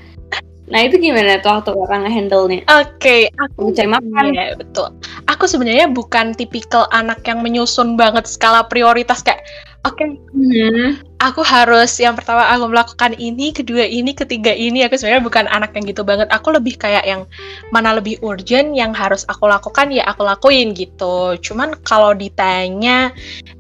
Nah 0.64 0.80
itu 0.80 0.96
gimana 0.96 1.36
tuh 1.44 1.60
waktu 1.60 1.70
orang 1.76 2.08
ngehandle 2.08 2.48
nya 2.48 2.64
oke 2.64 2.96
okay, 2.96 3.28
aku 3.36 3.68
cari 3.76 3.88
makan. 3.88 4.32
Ya 4.32 4.56
betul. 4.56 4.96
Aku 5.28 5.44
sebenarnya 5.44 5.92
bukan 5.92 6.32
tipikal 6.32 6.88
anak 6.88 7.20
yang 7.28 7.44
menyusun 7.44 8.00
banget 8.00 8.24
skala 8.24 8.64
prioritas 8.64 9.20
kayak 9.20 9.44
oke. 9.84 9.96
Okay, 9.96 10.08
hmm. 10.32 10.98
aku 11.20 11.40
harus 11.40 11.96
yang 12.00 12.16
pertama 12.16 12.44
aku 12.48 12.68
melakukan 12.68 13.12
ini 13.16 13.52
kedua 13.52 13.84
ini 13.84 14.16
ketiga 14.16 14.50
ini. 14.52 14.84
Aku 14.84 14.96
sebenarnya 14.96 15.24
bukan 15.24 15.46
anak 15.48 15.76
yang 15.76 15.84
gitu 15.88 16.02
banget. 16.02 16.28
Aku 16.32 16.52
lebih 16.52 16.76
kayak 16.76 17.04
yang 17.04 17.28
mana 17.70 17.96
lebih 17.96 18.20
urgent 18.24 18.72
yang 18.72 18.96
harus 18.96 19.22
aku 19.28 19.48
lakukan 19.48 19.92
ya 19.92 20.04
aku 20.08 20.24
lakuin 20.24 20.72
gitu. 20.72 21.36
Cuman 21.38 21.76
kalau 21.84 22.16
ditanya 22.16 23.12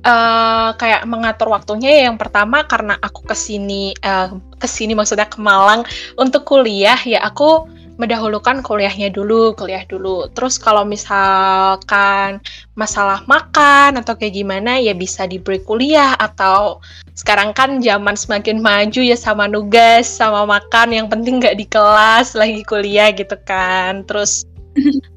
uh, 0.02 0.72
kayak 0.76 1.04
mengatur 1.04 1.52
waktunya 1.52 2.02
ya 2.02 2.02
yang 2.12 2.18
pertama 2.18 2.64
karena 2.64 2.96
aku 3.00 3.24
ke 3.28 3.36
sini 3.36 3.92
uh, 4.02 4.34
ke 4.56 4.68
sini 4.68 4.96
maksudnya 4.96 5.28
ke 5.28 5.38
Malang 5.38 5.84
untuk 6.16 6.48
kuliah 6.48 6.98
ya 7.04 7.20
aku 7.24 7.68
mendahulukan 7.94 8.62
kuliahnya 8.62 9.14
dulu, 9.14 9.54
kuliah 9.54 9.86
dulu. 9.86 10.26
Terus 10.34 10.58
kalau 10.58 10.82
misalkan 10.82 12.42
masalah 12.74 13.22
makan 13.30 14.02
atau 14.02 14.18
kayak 14.18 14.34
gimana 14.34 14.82
ya 14.82 14.94
bisa 14.94 15.26
di 15.30 15.38
break 15.38 15.62
kuliah 15.66 16.18
atau 16.18 16.82
sekarang 17.14 17.54
kan 17.54 17.78
zaman 17.78 18.18
semakin 18.18 18.58
maju 18.58 19.00
ya 19.00 19.14
sama 19.14 19.46
nugas 19.46 20.10
sama 20.10 20.42
makan 20.42 20.90
yang 20.90 21.06
penting 21.06 21.38
nggak 21.38 21.54
di 21.54 21.66
kelas 21.70 22.34
lagi 22.34 22.66
kuliah 22.66 23.14
gitu 23.14 23.38
kan. 23.46 24.02
Terus 24.06 24.42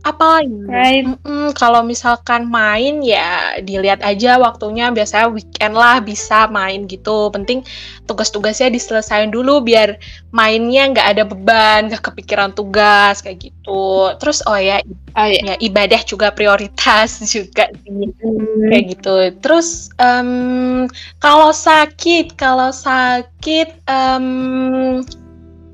apa 0.06 0.40
lagi? 0.40 0.58
Right. 0.70 1.06
Mm 1.26 1.52
kalau 1.58 1.82
misalkan 1.82 2.48
main 2.48 3.02
ya 3.02 3.58
dilihat 3.60 4.04
aja 4.06 4.38
waktunya 4.38 4.92
biasanya 4.94 5.28
weekend 5.32 5.76
lah 5.76 6.00
bisa 6.00 6.48
main 6.48 6.86
gitu. 6.86 7.28
Penting 7.34 7.66
tugas-tugasnya 8.08 8.72
diselesaikan 8.72 9.34
dulu 9.34 9.60
biar 9.66 10.00
mainnya 10.32 10.92
nggak 10.94 11.08
ada 11.18 11.24
beban, 11.28 11.92
nggak 11.92 12.04
kepikiran 12.14 12.54
tugas 12.56 13.20
kayak 13.20 13.52
gitu. 13.52 14.14
Terus 14.22 14.40
oh 14.48 14.56
ya, 14.56 14.80
oh, 15.18 15.28
iya. 15.28 15.54
ya 15.54 15.56
ibadah 15.60 16.02
juga 16.08 16.32
prioritas 16.32 17.20
juga 17.36 17.68
hmm. 17.68 18.70
kayak 18.72 18.86
gitu. 18.96 19.16
Terus 19.44 19.92
um, 20.00 20.86
kalau 21.20 21.52
sakit, 21.52 22.38
kalau 22.38 22.70
sakit 22.72 23.84
um, 23.90 25.04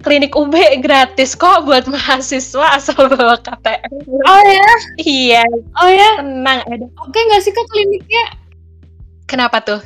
klinik 0.04 0.36
UB 0.36 0.54
gratis 0.84 1.34
kok 1.34 1.64
buat 1.64 1.88
mahasiswa 1.88 2.76
asal 2.76 3.08
bawa 3.08 3.40
KTM. 3.40 3.92
Oh 4.28 4.42
ya? 4.44 4.72
Iya. 5.00 5.44
Oh 5.80 5.90
ya? 5.90 6.20
Tenang, 6.20 6.60
ada. 6.68 6.86
Oke 7.08 7.18
nggak 7.18 7.42
sih 7.42 7.56
kak 7.56 7.66
kliniknya? 7.72 8.24
Kenapa 9.26 9.64
tuh? 9.64 9.82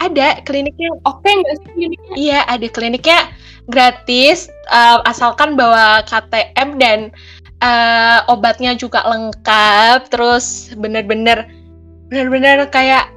Ada 0.00 0.40
kliniknya. 0.48 0.88
Oke 1.04 1.28
nggak 1.28 1.56
sih 1.60 1.68
kliniknya? 1.76 2.14
Iya, 2.16 2.38
ada 2.48 2.66
kliniknya 2.72 3.18
gratis 3.68 4.48
uh, 4.72 5.04
asalkan 5.04 5.54
bawa 5.54 6.00
KTM 6.08 6.80
dan 6.80 6.98
uh, 7.60 8.24
obatnya 8.32 8.72
juga 8.72 9.04
lengkap. 9.04 10.08
Terus 10.08 10.72
bener-bener 10.80 11.44
bener-bener 12.08 12.64
kayak 12.72 13.12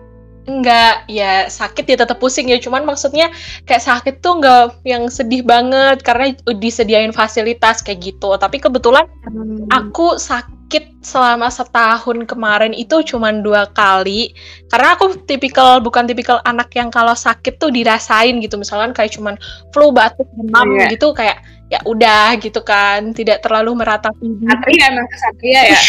nggak 0.50 1.06
ya 1.06 1.46
sakit 1.46 1.86
ya 1.86 1.98
tetap 2.02 2.18
pusing 2.18 2.50
ya. 2.50 2.58
Cuman 2.58 2.86
maksudnya 2.86 3.30
kayak 3.70 3.84
sakit 3.86 4.16
tuh 4.26 4.42
nggak 4.42 4.82
yang 4.88 5.06
sedih 5.12 5.46
banget 5.46 6.02
karena 6.02 6.34
disediain 6.58 7.14
fasilitas 7.14 7.86
kayak 7.86 8.02
gitu. 8.14 8.34
Tapi 8.38 8.58
kebetulan 8.58 9.06
hmm. 9.30 9.70
aku 9.70 10.18
sakit 10.18 11.04
selama 11.06 11.52
setahun 11.52 12.26
kemarin 12.26 12.74
itu 12.74 13.06
cuman 13.06 13.46
dua 13.46 13.70
kali. 13.74 14.34
Karena 14.74 14.98
aku 14.98 15.22
tipikal 15.30 15.78
bukan 15.78 16.10
tipikal 16.10 16.42
anak 16.50 16.74
yang 16.74 16.90
kalau 16.90 17.14
sakit 17.14 17.62
tuh 17.62 17.70
dirasain 17.70 18.42
gitu. 18.42 18.58
Misalkan 18.58 18.98
kayak 18.98 19.14
cuman 19.14 19.38
flu 19.70 19.94
batuk 19.94 20.26
demam 20.38 20.74
yeah. 20.74 20.90
gitu 20.90 21.14
kayak 21.14 21.38
ya 21.70 21.78
udah 21.86 22.34
gitu 22.42 22.66
kan. 22.66 23.14
Tidak 23.14 23.46
terlalu 23.46 23.78
meratapi 23.78 24.26
Satria 24.50 24.90
emang 24.90 25.06
kesatria 25.06 25.62
ya? 25.70 25.80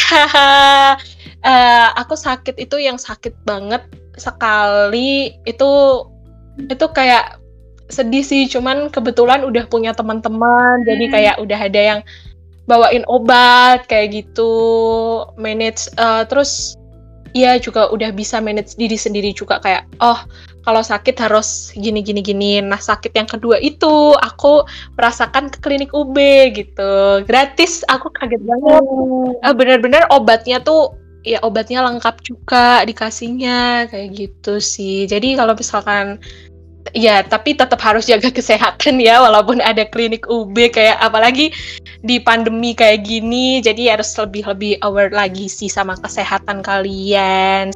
Uh, 1.40 1.88
aku 2.04 2.20
sakit 2.20 2.60
itu 2.60 2.76
yang 2.76 3.00
sakit 3.00 3.32
banget 3.48 3.80
sekali 4.16 5.36
itu 5.48 5.70
itu 6.58 6.86
kayak 6.92 7.40
sedih 7.92 8.24
sih. 8.24 8.48
Cuman 8.48 8.88
kebetulan 8.88 9.44
udah 9.44 9.68
punya 9.68 9.92
teman-teman 9.92 10.82
hmm. 10.82 10.86
jadi 10.88 11.04
kayak 11.12 11.36
udah 11.40 11.58
ada 11.60 11.80
yang 11.80 12.00
bawain 12.70 13.04
obat 13.10 13.84
kayak 13.90 14.22
gitu 14.22 14.54
manage 15.34 15.90
uh, 15.98 16.22
terus 16.22 16.78
ya 17.34 17.58
juga 17.58 17.90
udah 17.90 18.14
bisa 18.14 18.38
manage 18.40 18.76
diri 18.80 18.96
sendiri 18.96 19.32
juga. 19.36 19.60
Kayak 19.60 19.88
oh 20.00 20.20
kalau 20.62 20.80
sakit 20.80 21.18
harus 21.18 21.74
gini 21.74 22.00
gini 22.00 22.22
gini. 22.22 22.60
Nah 22.62 22.78
sakit 22.78 23.12
yang 23.12 23.28
kedua 23.28 23.58
itu 23.58 24.14
aku 24.16 24.64
merasakan 24.96 25.50
ke 25.50 25.58
klinik 25.60 25.90
UB 25.92 26.16
gitu. 26.54 27.24
Gratis 27.26 27.82
aku 27.88 28.08
kaget 28.16 28.40
banget. 28.44 28.82
Hmm. 28.84 29.32
uh, 29.42 29.54
bener-bener 29.56 30.04
obatnya 30.12 30.62
tuh 30.62 31.01
ya 31.22 31.38
obatnya 31.46 31.82
lengkap 31.86 32.22
juga 32.22 32.82
dikasihnya 32.86 33.90
kayak 33.90 34.08
gitu 34.14 34.58
sih. 34.58 35.06
Jadi 35.06 35.38
kalau 35.38 35.54
misalkan 35.54 36.18
ya 36.90 37.22
tapi 37.22 37.54
tetap 37.54 37.78
harus 37.78 38.10
jaga 38.10 38.28
kesehatan 38.38 38.98
ya 38.98 39.22
walaupun 39.22 39.62
ada 39.62 39.86
klinik 39.86 40.26
UB 40.26 40.54
kayak 40.74 40.98
apalagi 40.98 41.54
di 42.02 42.18
pandemi 42.18 42.74
kayak 42.74 43.06
gini 43.06 43.62
jadi 43.62 43.94
harus 43.94 44.10
lebih 44.18 44.50
lebih 44.50 44.82
aware 44.82 45.14
lagi 45.14 45.46
sih 45.46 45.70
sama 45.70 45.94
kesehatan 45.98 46.60
kalian. 46.60 47.70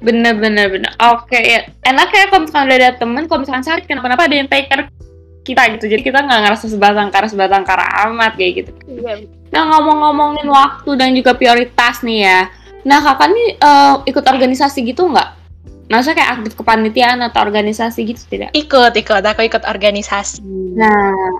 Bener 0.00 0.32
bener 0.32 0.72
bener 0.72 0.92
oke 1.02 1.28
okay, 1.28 1.60
ya. 1.60 1.60
Enak 1.84 2.08
ya 2.14 2.24
kalau 2.32 2.48
misalnya 2.48 2.74
ada 2.78 2.90
temen 2.96 3.28
kalau 3.28 3.44
misalnya 3.44 3.66
sakit 3.66 3.84
kenapa 3.84 4.06
kenapa 4.08 4.22
ada 4.30 4.36
yang 4.38 4.48
take 4.48 4.70
care 4.70 4.88
kita 5.50 5.62
gitu 5.76 5.84
jadi 5.90 6.02
kita 6.06 6.18
nggak 6.22 6.40
ngerasa 6.46 6.66
sebatang 6.70 7.10
kara 7.10 7.26
sebatang 7.26 7.62
kara 7.66 7.86
amat 8.06 8.38
kayak 8.38 8.64
gitu 8.64 8.70
iya. 8.86 9.26
nah 9.50 9.66
ngomong-ngomongin 9.74 10.46
waktu 10.46 10.90
dan 10.94 11.10
juga 11.12 11.34
prioritas 11.34 12.00
nih 12.06 12.18
ya 12.24 12.40
nah 12.86 13.02
kakak 13.02 13.28
nih 13.34 13.48
uh, 13.60 13.94
ikut 14.08 14.24
organisasi 14.24 14.86
gitu 14.86 15.10
nggak 15.10 15.40
Maksudnya 15.90 16.22
kayak 16.22 16.32
aktif 16.38 16.52
kepanitiaan 16.54 17.18
atau 17.26 17.42
organisasi 17.42 18.06
gitu 18.06 18.22
tidak? 18.30 18.54
Ikut, 18.54 18.94
ikut. 18.94 19.22
Aku 19.26 19.42
ikut 19.42 19.66
organisasi. 19.66 20.38
Nah, 20.78 21.34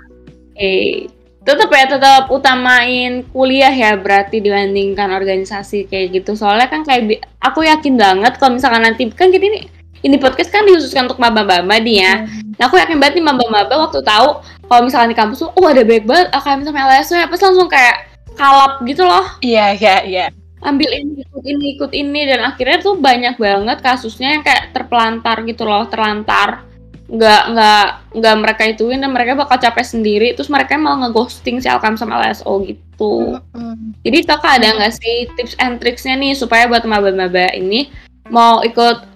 eh, 0.58 1.06
tetap 1.46 1.70
ya 1.70 1.86
tetap 1.86 2.34
utamain 2.34 3.22
kuliah 3.30 3.70
ya 3.70 3.94
berarti 3.94 4.42
dibandingkan 4.42 5.14
organisasi 5.14 5.86
kayak 5.86 6.18
gitu. 6.18 6.34
Soalnya 6.34 6.66
kan 6.66 6.82
kayak 6.82 7.22
aku 7.38 7.62
yakin 7.62 7.94
banget 7.94 8.42
kalau 8.42 8.58
misalkan 8.58 8.82
nanti 8.82 9.06
kan 9.14 9.30
kita 9.30 9.46
ini 9.46 9.70
ini 10.00 10.16
podcast 10.16 10.48
kan 10.48 10.64
dihususkan 10.64 11.08
untuk 11.08 11.20
maba-maba 11.20 11.76
nih 11.80 11.96
ya. 12.04 12.14
Hmm. 12.24 12.56
Nah 12.56 12.64
aku 12.68 12.80
yakin 12.80 12.96
banget 13.00 13.20
nih 13.20 13.24
maba-maba 13.24 13.88
waktu 13.88 14.00
tahu 14.00 14.40
kalau 14.70 14.86
misalnya 14.86 15.10
di 15.10 15.18
kampus 15.18 15.42
tuh, 15.42 15.50
oh 15.50 15.66
ada 15.66 15.82
banyak 15.82 16.06
banget 16.06 16.28
AKM 16.30 16.62
sama 16.62 16.86
LSW, 16.86 17.26
pas 17.26 17.40
langsung 17.42 17.66
kayak 17.66 17.96
kalap 18.38 18.78
gitu 18.86 19.02
loh. 19.02 19.26
Iya, 19.42 19.74
iya, 19.74 19.96
iya. 20.06 20.26
Ambil 20.62 20.94
ini, 20.94 21.26
ikut 21.26 21.42
ini, 21.42 21.66
ikut 21.74 21.90
ini, 21.90 22.20
dan 22.30 22.46
akhirnya 22.46 22.78
tuh 22.78 22.94
banyak 22.94 23.34
banget 23.34 23.82
kasusnya 23.82 24.38
yang 24.38 24.46
kayak 24.46 24.70
terpelantar 24.70 25.42
gitu 25.42 25.66
loh, 25.66 25.90
terlantar. 25.90 26.62
Nggak, 27.10 27.42
nggak, 27.50 27.86
nggak 28.14 28.36
mereka 28.38 28.62
ituin 28.70 29.02
dan 29.02 29.10
mereka 29.10 29.34
bakal 29.34 29.58
capek 29.58 29.82
sendiri, 29.82 30.38
terus 30.38 30.46
mereka 30.46 30.78
malah 30.78 31.10
ngeghosting 31.10 31.58
si 31.58 31.66
Alkam 31.66 31.98
sama 31.98 32.22
LSO 32.22 32.62
gitu. 32.62 33.42
Mm 33.50 33.74
-hmm. 33.74 33.86
Jadi 34.06 34.18
kakak 34.22 34.62
ada 34.62 34.68
nggak 34.78 34.94
sih 34.94 35.26
tips 35.34 35.58
and 35.58 35.82
tricksnya 35.82 36.14
nih 36.14 36.38
supaya 36.38 36.70
buat 36.70 36.86
maba-maba 36.86 37.50
ini 37.58 37.90
mau 38.30 38.62
ikut 38.62 39.09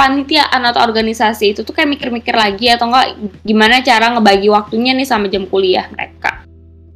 kepanitiaan 0.00 0.64
atau 0.64 0.80
organisasi 0.80 1.52
itu 1.52 1.60
tuh 1.60 1.76
kayak 1.76 1.92
mikir-mikir 1.92 2.32
lagi 2.32 2.72
atau 2.72 2.88
enggak 2.88 3.20
gimana 3.44 3.84
cara 3.84 4.16
ngebagi 4.16 4.48
waktunya 4.48 4.96
nih 4.96 5.04
sama 5.04 5.28
jam 5.28 5.44
kuliah 5.44 5.84
mereka. 5.92 6.40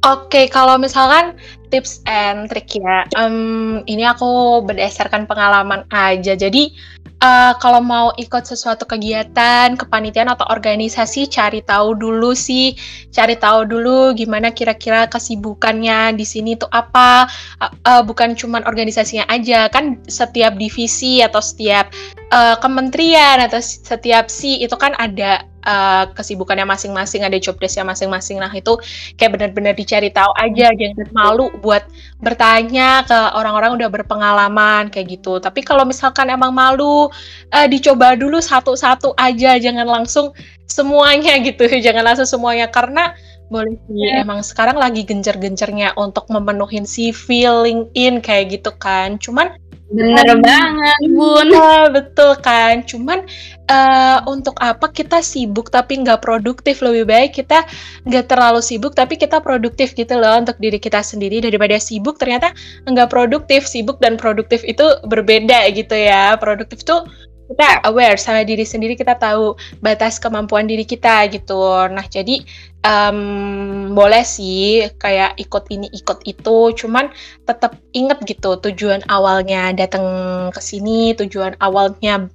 Oke, 0.05 0.25
okay, 0.25 0.45
kalau 0.49 0.81
misalkan 0.81 1.37
tips 1.69 2.01
and 2.09 2.49
trick 2.49 2.69
ya, 2.73 3.05
um, 3.13 3.85
ini 3.85 4.05
aku 4.05 4.61
berdasarkan 4.65 5.29
pengalaman 5.29 5.85
aja. 5.93 6.33
Jadi 6.33 6.73
uh, 7.21 7.53
kalau 7.59 7.81
mau 7.83 8.11
ikut 8.15 8.43
sesuatu 8.43 8.83
kegiatan, 8.83 9.75
kepanitiaan 9.79 10.31
atau 10.31 10.47
organisasi, 10.49 11.27
cari 11.31 11.61
tahu 11.63 11.95
dulu 11.95 12.35
sih, 12.35 12.75
cari 13.11 13.35
tahu 13.39 13.67
dulu 13.67 14.15
gimana 14.17 14.51
kira-kira 14.51 15.07
kesibukannya 15.07 16.15
di 16.15 16.25
sini 16.27 16.57
tuh 16.59 16.69
apa. 16.71 17.29
Uh, 17.61 17.71
uh, 17.87 18.01
bukan 18.03 18.33
cuma 18.35 18.59
organisasinya 18.63 19.27
aja, 19.31 19.67
kan 19.71 19.99
setiap 20.09 20.57
divisi 20.59 21.21
atau 21.21 21.39
setiap 21.39 21.91
uh, 22.33 22.55
kementerian 22.59 23.43
atau 23.43 23.59
setiap 23.61 24.27
si 24.27 24.61
itu 24.63 24.75
kan 24.75 24.95
ada 24.97 25.45
uh, 25.65 26.07
kesibukannya 26.13 26.63
masing-masing, 26.63 27.25
ada 27.25 27.35
job 27.41 27.57
desknya 27.59 27.83
masing-masing. 27.83 28.39
Nah 28.39 28.53
itu 28.53 28.77
kayak 29.19 29.35
benar-benar 29.35 29.73
dicari 29.73 30.13
tahu 30.13 30.31
aja, 30.37 30.71
jangan 30.71 31.09
malu 31.11 31.51
buat 31.59 31.83
bertanya 32.21 33.03
ke 33.03 33.19
orang-orang 33.35 33.75
udah 33.81 33.89
berpengalaman 33.91 34.93
kayak 34.93 35.19
gitu. 35.19 35.41
Tapi 35.41 35.65
kalau 35.65 35.83
misalkan 35.83 36.31
emang 36.31 36.53
malu, 36.53 37.09
uh, 37.51 37.67
dicoba 37.67 38.15
dulu 38.15 38.39
satu-satu 38.39 39.17
aja, 39.17 39.57
jangan 39.59 39.89
langsung 39.89 40.31
semuanya 40.69 41.37
gitu, 41.41 41.67
jangan 41.85 42.13
langsung 42.13 42.29
semuanya 42.29 42.69
karena 42.71 43.17
boleh 43.45 43.77
sih, 43.85 44.09
yeah. 44.09 44.25
emang 44.25 44.41
sekarang 44.41 44.77
lagi 44.81 45.05
gencer-gencernya 45.05 45.93
untuk 46.01 46.25
memenuhi 46.33 46.81
CV, 46.81 47.45
LinkedIn 47.45 48.25
kayak 48.25 48.57
gitu 48.57 48.73
kan. 48.73 49.21
Cuman 49.21 49.53
Bener 49.85 50.25
um, 50.33 50.41
banget, 50.41 50.99
Bun. 51.13 51.45
Iya, 51.53 51.93
betul 51.93 52.33
kan. 52.41 52.81
Cuman 52.81 53.21
uh, 53.69 54.19
untuk 54.25 54.57
apa 54.57 54.89
kita 54.89 55.21
sibuk 55.21 55.69
tapi 55.69 56.01
nggak 56.01 56.25
produktif? 56.25 56.81
Lebih 56.81 57.05
baik 57.05 57.37
kita 57.37 57.69
nggak 58.01 58.25
terlalu 58.25 58.65
sibuk 58.65 58.97
tapi 58.97 59.13
kita 59.13 59.37
produktif 59.45 59.93
gitu 59.93 60.17
loh 60.17 60.41
untuk 60.41 60.57
diri 60.57 60.81
kita 60.81 61.05
sendiri 61.05 61.37
daripada 61.37 61.77
sibuk 61.77 62.17
ternyata 62.17 62.49
nggak 62.89 63.13
produktif. 63.13 63.69
Sibuk 63.69 64.01
dan 64.01 64.17
produktif 64.17 64.65
itu 64.65 64.83
berbeda 65.05 65.69
gitu 65.69 65.93
ya. 65.93 66.33
Produktif 66.41 66.81
tuh 66.81 67.05
kita 67.45 67.85
aware 67.85 68.17
sama 68.17 68.41
diri 68.41 68.65
sendiri 68.65 68.97
kita 68.97 69.15
tahu 69.17 69.53
batas 69.79 70.17
kemampuan 70.17 70.65
diri 70.65 70.83
kita 70.83 71.29
gitu. 71.29 71.85
Nah 71.93 72.05
jadi 72.09 72.41
um, 72.81 73.93
boleh 73.93 74.25
sih 74.25 74.89
kayak 74.97 75.37
ikut 75.37 75.63
ini 75.69 75.87
ikut 75.93 76.25
itu. 76.25 76.57
Cuman 76.73 77.13
tetap 77.45 77.77
inget 77.93 78.17
gitu 78.25 78.57
tujuan 78.57 79.05
awalnya 79.09 79.73
datang 79.77 80.05
ke 80.49 80.61
sini 80.61 81.13
tujuan 81.13 81.53
awalnya 81.61 82.29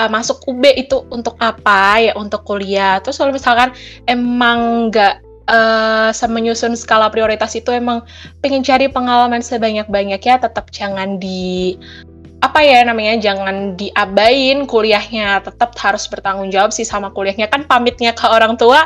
uh, 0.00 0.08
masuk 0.08 0.40
UB 0.48 0.64
itu 0.76 1.04
untuk 1.12 1.36
apa 1.44 2.00
ya 2.00 2.12
untuk 2.16 2.44
kuliah. 2.48 3.00
Terus 3.04 3.20
kalau 3.20 3.36
misalkan 3.36 3.76
emang 4.08 4.88
nggak 4.88 5.24
uh, 5.48 6.28
menyusun 6.28 6.76
skala 6.76 7.12
prioritas 7.12 7.52
itu 7.56 7.68
emang 7.72 8.04
pengen 8.40 8.64
cari 8.64 8.88
pengalaman 8.88 9.44
sebanyak-banyaknya 9.44 10.40
tetap 10.40 10.72
jangan 10.72 11.20
di 11.20 11.76
apa 12.44 12.60
ya 12.60 12.84
namanya 12.84 13.16
jangan 13.16 13.72
diabain 13.80 14.68
kuliahnya 14.68 15.40
tetap 15.40 15.72
harus 15.80 16.04
bertanggung 16.04 16.52
jawab 16.52 16.76
sih 16.76 16.84
sama 16.84 17.08
kuliahnya. 17.08 17.48
Kan 17.48 17.64
pamitnya 17.64 18.12
ke 18.12 18.28
orang 18.28 18.60
tua 18.60 18.84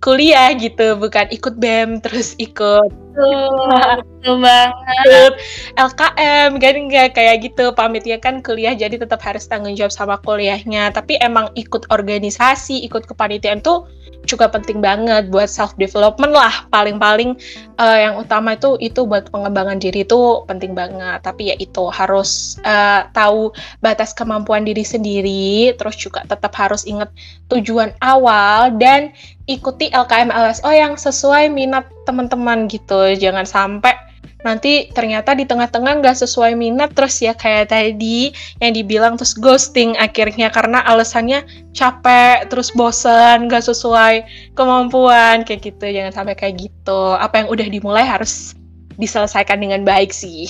kuliah 0.00 0.56
gitu 0.56 0.96
bukan 0.96 1.28
ikut 1.28 1.60
BEM 1.60 2.00
terus 2.00 2.32
ikut 2.40 2.88
betul 2.88 4.36
banget. 4.46 5.32
LKM 5.76 6.50
kan 6.56 6.74
nggak 6.88 7.08
kayak 7.18 7.36
gitu. 7.44 7.74
Pamitnya 7.74 8.16
kan 8.22 8.40
kuliah 8.40 8.72
jadi 8.78 8.96
tetap 8.96 9.20
harus 9.26 9.44
tanggung 9.50 9.74
jawab 9.74 9.90
sama 9.90 10.16
kuliahnya. 10.22 10.94
Tapi 10.94 11.18
emang 11.18 11.50
ikut 11.58 11.90
organisasi 11.90 12.86
ikut 12.86 13.10
kepanitiaan 13.10 13.60
tuh 13.60 13.90
juga 14.28 14.52
penting 14.52 14.84
banget 14.84 15.32
buat 15.32 15.48
self 15.48 15.76
development 15.80 16.32
lah. 16.34 16.66
Paling-paling 16.68 17.36
uh, 17.80 17.98
yang 17.98 18.14
utama 18.20 18.56
itu 18.56 18.76
itu 18.80 19.06
buat 19.08 19.32
pengembangan 19.32 19.80
diri 19.80 20.04
itu 20.04 20.44
penting 20.44 20.76
banget. 20.76 21.24
Tapi 21.24 21.52
ya 21.52 21.56
itu 21.56 21.88
harus 21.88 22.60
uh, 22.66 23.08
tahu 23.12 23.54
batas 23.80 24.12
kemampuan 24.12 24.66
diri 24.66 24.84
sendiri 24.84 25.72
terus 25.76 25.96
juga 25.96 26.24
tetap 26.28 26.52
harus 26.56 26.84
ingat 26.84 27.08
tujuan 27.48 27.96
awal 28.04 28.74
dan 28.76 29.12
ikuti 29.48 29.90
LKM 29.90 30.30
LSO 30.30 30.70
yang 30.70 30.94
sesuai 30.98 31.48
minat 31.48 31.88
teman-teman 32.04 32.68
gitu. 32.68 33.16
Jangan 33.16 33.48
sampai 33.48 34.09
nanti 34.40 34.88
ternyata 34.96 35.36
di 35.36 35.44
tengah-tengah 35.44 36.00
nggak 36.00 36.16
sesuai 36.16 36.56
minat 36.56 36.96
terus 36.96 37.20
ya 37.20 37.36
kayak 37.36 37.72
tadi 37.72 38.32
yang 38.58 38.72
dibilang 38.72 39.14
terus 39.20 39.36
ghosting 39.36 39.92
akhirnya 40.00 40.48
karena 40.48 40.80
alasannya 40.84 41.44
capek 41.76 42.48
terus 42.48 42.72
bosen 42.72 43.46
nggak 43.46 43.64
sesuai 43.64 44.24
kemampuan 44.56 45.44
kayak 45.44 45.72
gitu. 45.72 45.84
Jangan 45.84 46.12
sampai 46.12 46.34
kayak 46.36 46.56
gitu. 46.68 47.16
Apa 47.16 47.44
yang 47.44 47.48
udah 47.52 47.66
dimulai 47.68 48.04
harus 48.04 48.56
diselesaikan 48.96 49.60
dengan 49.60 49.84
baik 49.84 50.12
sih. 50.12 50.48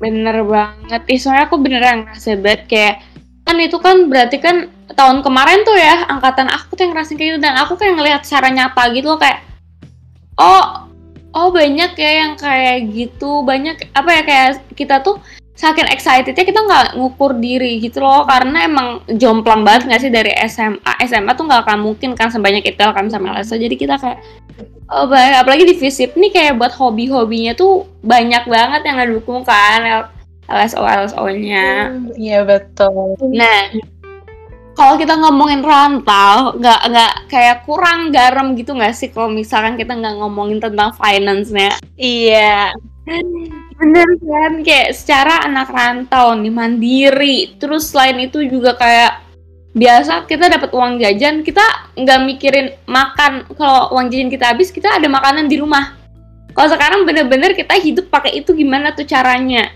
Bener 0.00 0.44
banget. 0.44 1.02
Ih 1.08 1.20
soalnya 1.20 1.48
aku 1.48 1.56
beneran 1.60 2.04
ngerasa 2.08 2.36
banget 2.40 2.62
kayak 2.68 2.96
kan 3.42 3.58
itu 3.58 3.74
kan 3.82 4.06
berarti 4.06 4.38
kan 4.38 4.70
tahun 4.94 5.26
kemarin 5.26 5.66
tuh 5.66 5.74
ya 5.74 6.06
angkatan 6.06 6.46
aku 6.46 6.78
tuh 6.78 6.84
yang 6.86 6.92
ngerasain 6.92 7.16
kayak 7.16 7.28
gitu. 7.36 7.40
Dan 7.40 7.54
aku 7.56 7.80
kayak 7.80 7.96
ngelihat 7.96 8.20
secara 8.28 8.52
nyata 8.52 8.82
gitu 8.92 9.08
loh 9.12 9.20
kayak 9.20 9.40
oh 10.36 10.91
oh 11.32 11.48
banyak 11.52 11.92
ya 11.96 12.12
yang 12.24 12.32
kayak 12.36 12.88
gitu. 12.92 13.44
Banyak 13.44 13.92
apa 13.92 14.10
ya 14.10 14.22
kayak 14.24 14.50
kita 14.76 15.00
tuh 15.00 15.20
saking 15.52 15.86
excitednya 15.92 16.44
kita 16.44 16.60
nggak 16.64 16.86
ngukur 16.96 17.36
diri 17.36 17.80
gitu 17.80 18.00
loh. 18.00 18.24
Karena 18.24 18.68
emang 18.68 19.04
jomplang 19.18 19.64
banget 19.66 19.88
nggak 19.88 20.00
sih 20.00 20.12
dari 20.12 20.32
SMA 20.48 20.92
SMA 21.08 21.32
tuh 21.36 21.44
nggak 21.48 21.68
akan 21.68 21.78
mungkin 21.82 22.14
kan 22.14 22.28
sebanyak 22.28 22.64
itu 22.64 22.80
kami 22.80 23.08
sama 23.08 23.36
LSO 23.36 23.56
jadi 23.56 23.74
kita 23.76 23.96
kayak 24.00 24.20
oh 24.92 25.08
banyak 25.08 25.40
apalagi 25.40 25.64
di 25.64 25.74
FISIP 25.76 26.14
nih 26.20 26.30
kayak 26.30 26.60
buat 26.60 26.72
hobi-hobinya 26.76 27.56
tuh 27.56 27.88
banyak 28.04 28.44
banget 28.44 28.80
yang 28.84 28.96
ngedukung 29.00 29.40
kan 29.42 30.08
LSO 30.52 30.84
LSO-nya 30.84 31.96
hmm, 31.96 32.18
iya 32.20 32.44
hmm, 32.44 32.48
betul. 32.50 33.16
Nah 33.32 33.72
kalau 34.72 34.96
kita 34.96 35.14
ngomongin 35.20 35.60
rantau 35.60 36.56
nggak 36.56 36.80
nggak 36.88 37.12
kayak 37.28 37.56
kurang 37.68 38.08
garam 38.08 38.56
gitu 38.56 38.72
nggak 38.72 38.96
sih? 38.96 39.12
Kalau 39.12 39.28
misalkan 39.28 39.76
kita 39.76 39.92
nggak 39.92 40.16
ngomongin 40.20 40.58
tentang 40.60 40.96
finance-nya. 40.96 41.76
Iya. 42.00 42.72
Bener 43.76 44.08
kan? 44.22 44.52
Kayak 44.64 44.96
secara 44.96 45.44
anak 45.44 45.68
rantau 45.68 46.32
nih 46.38 46.52
mandiri. 46.52 47.38
Terus 47.60 47.92
selain 47.92 48.16
itu 48.22 48.44
juga 48.48 48.78
kayak 48.78 49.20
biasa 49.72 50.28
kita 50.28 50.52
dapat 50.52 50.70
uang 50.76 51.00
jajan 51.00 51.44
kita 51.44 51.64
nggak 51.96 52.20
mikirin 52.24 52.66
makan. 52.88 53.44
Kalau 53.52 53.92
uang 53.92 54.08
jajan 54.08 54.30
kita 54.32 54.56
habis 54.56 54.72
kita 54.72 54.88
ada 54.96 55.08
makanan 55.08 55.52
di 55.52 55.60
rumah. 55.60 56.00
Kalau 56.52 56.68
sekarang 56.68 57.08
bener-bener 57.08 57.56
kita 57.56 57.76
hidup 57.80 58.12
pakai 58.12 58.40
itu 58.40 58.52
gimana 58.52 58.92
tuh 58.92 59.08
caranya 59.08 59.72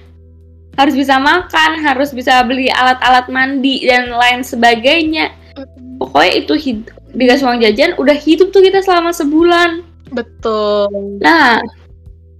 harus 0.76 0.94
bisa 0.94 1.16
makan, 1.16 1.80
harus 1.80 2.12
bisa 2.12 2.44
beli 2.44 2.68
alat-alat 2.68 3.26
mandi 3.32 3.84
dan 3.88 4.12
lain 4.12 4.44
sebagainya. 4.44 5.32
Pokoknya 5.96 6.32
itu 6.44 6.54
hidup, 6.54 6.96
dikasih 7.16 7.44
uang 7.48 7.60
jajan, 7.64 7.90
udah 7.96 8.16
hidup 8.16 8.52
tuh 8.52 8.60
kita 8.60 8.84
selama 8.84 9.16
sebulan. 9.16 9.80
Betul. 10.12 11.18
Nah, 11.24 11.64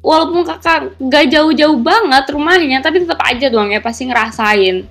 walaupun 0.05 0.45
kakak 0.45 0.95
gak 1.01 1.33
jauh-jauh 1.33 1.81
banget 1.81 2.25
rumahnya, 2.29 2.85
tapi 2.85 3.03
tetap 3.03 3.19
aja 3.25 3.49
doang 3.49 3.73
ya 3.73 3.81
pasti 3.81 4.07
ngerasain. 4.07 4.85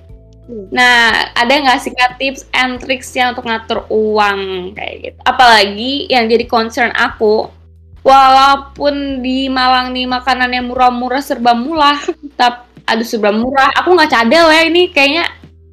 Hmm. 0.46 0.70
Nah, 0.70 1.34
ada 1.34 1.58
nggak 1.58 1.78
sih 1.82 1.90
kak 1.90 2.22
tips 2.22 2.46
and 2.54 2.78
tricks 2.78 3.10
yang 3.18 3.34
untuk 3.34 3.50
ngatur 3.50 3.82
uang 3.90 4.72
kayak 4.78 4.94
gitu? 5.02 5.18
Apalagi 5.26 6.06
yang 6.06 6.30
jadi 6.30 6.46
concern 6.46 6.94
aku, 6.94 7.50
walaupun 8.06 9.26
di 9.26 9.50
Malang 9.50 9.90
nih 9.90 10.06
makanan 10.06 10.54
yang 10.54 10.70
murah-murah 10.70 11.18
serba 11.18 11.50
murah, 11.54 11.98
tapi 12.38 12.62
aduh 12.86 13.06
seberapa 13.06 13.34
murah. 13.34 13.70
Aku 13.82 13.92
nggak 13.92 14.10
cadel 14.10 14.46
ya 14.48 14.62
ini 14.66 14.88
kayaknya 14.94 15.26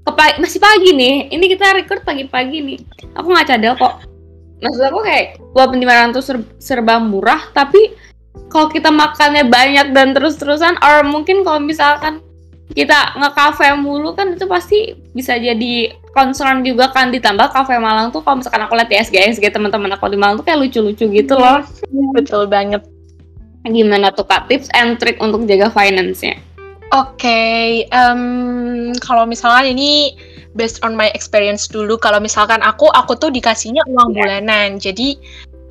kepa 0.04 0.42
masih 0.42 0.60
pagi 0.60 0.90
nih. 0.92 1.16
Ini 1.32 1.46
kita 1.48 1.78
record 1.78 2.02
pagi-pagi 2.04 2.58
nih. 2.60 2.80
Aku 3.16 3.32
nggak 3.32 3.48
cadel 3.48 3.74
kok. 3.78 4.04
Maksud 4.60 4.84
aku 4.90 5.00
kayak 5.06 5.26
walaupun 5.54 5.80
500 5.80 6.24
ser 6.24 6.38
serba 6.58 6.96
murah 6.98 7.52
tapi 7.52 7.94
kalau 8.48 8.72
kita 8.72 8.90
makannya 8.90 9.46
banyak 9.46 9.94
dan 9.94 10.16
terus-terusan 10.16 10.80
or 10.82 11.06
mungkin 11.06 11.44
kalau 11.44 11.60
misalkan 11.62 12.24
kita 12.74 13.14
nge-cafe 13.20 13.76
mulu 13.78 14.18
kan 14.18 14.34
itu 14.34 14.50
pasti 14.50 14.98
bisa 15.14 15.38
jadi 15.38 15.94
concern 16.16 16.66
juga 16.66 16.90
kan. 16.90 17.14
Ditambah 17.14 17.54
cafe 17.54 17.78
Malang 17.78 18.10
tuh 18.10 18.26
kalau 18.26 18.42
misalkan 18.42 18.66
aku 18.66 18.74
lihat 18.74 18.90
di 18.90 18.98
SG 18.98 19.16
SG 19.38 19.46
teman-teman 19.54 19.94
aku 19.94 20.10
di 20.10 20.18
Malang 20.18 20.42
tuh 20.42 20.46
kayak 20.48 20.60
lucu-lucu 20.64 21.06
gitu 21.12 21.36
loh. 21.38 21.62
Betul 22.18 22.50
banget. 22.50 22.82
Gimana 23.64 24.12
tuh 24.12 24.28
kak? 24.28 24.52
Tips 24.52 24.68
and 24.76 25.00
trick 25.00 25.22
untuk 25.24 25.48
jaga 25.48 25.72
finance-nya 25.72 26.53
okay, 26.94 27.90
um, 27.90 28.94
kalau 29.02 29.26
misalnya 29.26 29.66
ini 29.66 30.14
based 30.54 30.80
on 30.86 30.94
my 30.94 31.10
experience 31.18 31.66
dulu, 31.66 31.98
kalau 31.98 32.22
misalkan 32.22 32.62
aku, 32.62 32.90
aku 32.94 33.18
tuh 33.18 33.34
dikasihnya 33.34 33.82
uang 33.90 34.14
yeah. 34.14 34.18
bulanan. 34.22 34.70
Jadi 34.78 35.18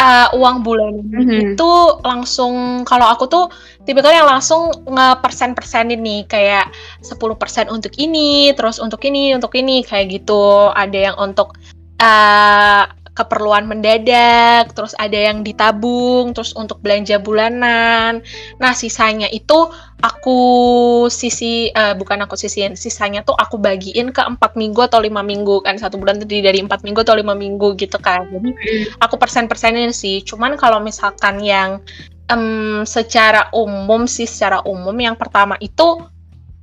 uh, 0.02 0.28
uang 0.34 0.66
bulanan 0.66 1.06
mm-hmm. 1.06 1.54
itu 1.54 1.70
langsung 2.02 2.82
kalau 2.82 3.06
aku 3.06 3.30
tuh 3.30 3.46
tipe 3.86 4.02
yang 4.02 4.26
langsung 4.26 4.74
nge-persen-persenin 4.86 6.02
nih 6.02 6.26
kayak 6.26 6.66
10% 7.06 7.70
untuk 7.70 7.94
ini, 7.98 8.50
terus 8.58 8.82
untuk 8.82 9.02
ini, 9.06 9.34
untuk 9.38 9.54
ini 9.54 9.86
kayak 9.86 10.10
gitu. 10.10 10.74
Ada 10.74 10.98
yang 11.12 11.16
untuk 11.22 11.54
uh, 12.02 12.84
keperluan 13.12 13.68
mendadak, 13.68 14.72
terus 14.72 14.96
ada 14.96 15.14
yang 15.14 15.44
ditabung, 15.44 16.32
terus 16.32 16.56
untuk 16.56 16.80
belanja 16.80 17.20
bulanan. 17.20 18.24
Nah, 18.56 18.72
sisanya 18.72 19.28
itu 19.28 19.68
aku 20.00 20.40
sisi 21.12 21.68
uh, 21.76 21.92
bukan 21.92 22.24
aku 22.24 22.40
sisiin, 22.40 22.72
sisanya 22.72 23.20
tuh 23.20 23.36
aku 23.36 23.60
bagiin 23.60 24.16
ke 24.16 24.24
empat 24.24 24.56
minggu 24.56 24.88
atau 24.88 25.04
lima 25.04 25.20
minggu 25.20 25.60
kan 25.60 25.76
satu 25.76 26.00
bulan 26.00 26.24
terdiri 26.24 26.48
dari 26.48 26.58
empat 26.64 26.80
minggu 26.80 27.04
atau 27.04 27.12
lima 27.12 27.36
minggu 27.36 27.76
gitu 27.76 28.00
kan. 28.00 28.24
Jadi 28.32 28.50
hmm. 28.50 29.04
aku 29.04 29.20
persen-persenin 29.20 29.92
sih. 29.92 30.24
Cuman 30.24 30.56
kalau 30.56 30.80
misalkan 30.80 31.44
yang 31.44 31.84
um, 32.32 32.88
secara 32.88 33.52
umum 33.52 34.08
sih 34.08 34.24
secara 34.24 34.64
umum 34.64 34.96
yang 34.96 35.20
pertama 35.20 35.60
itu 35.60 36.00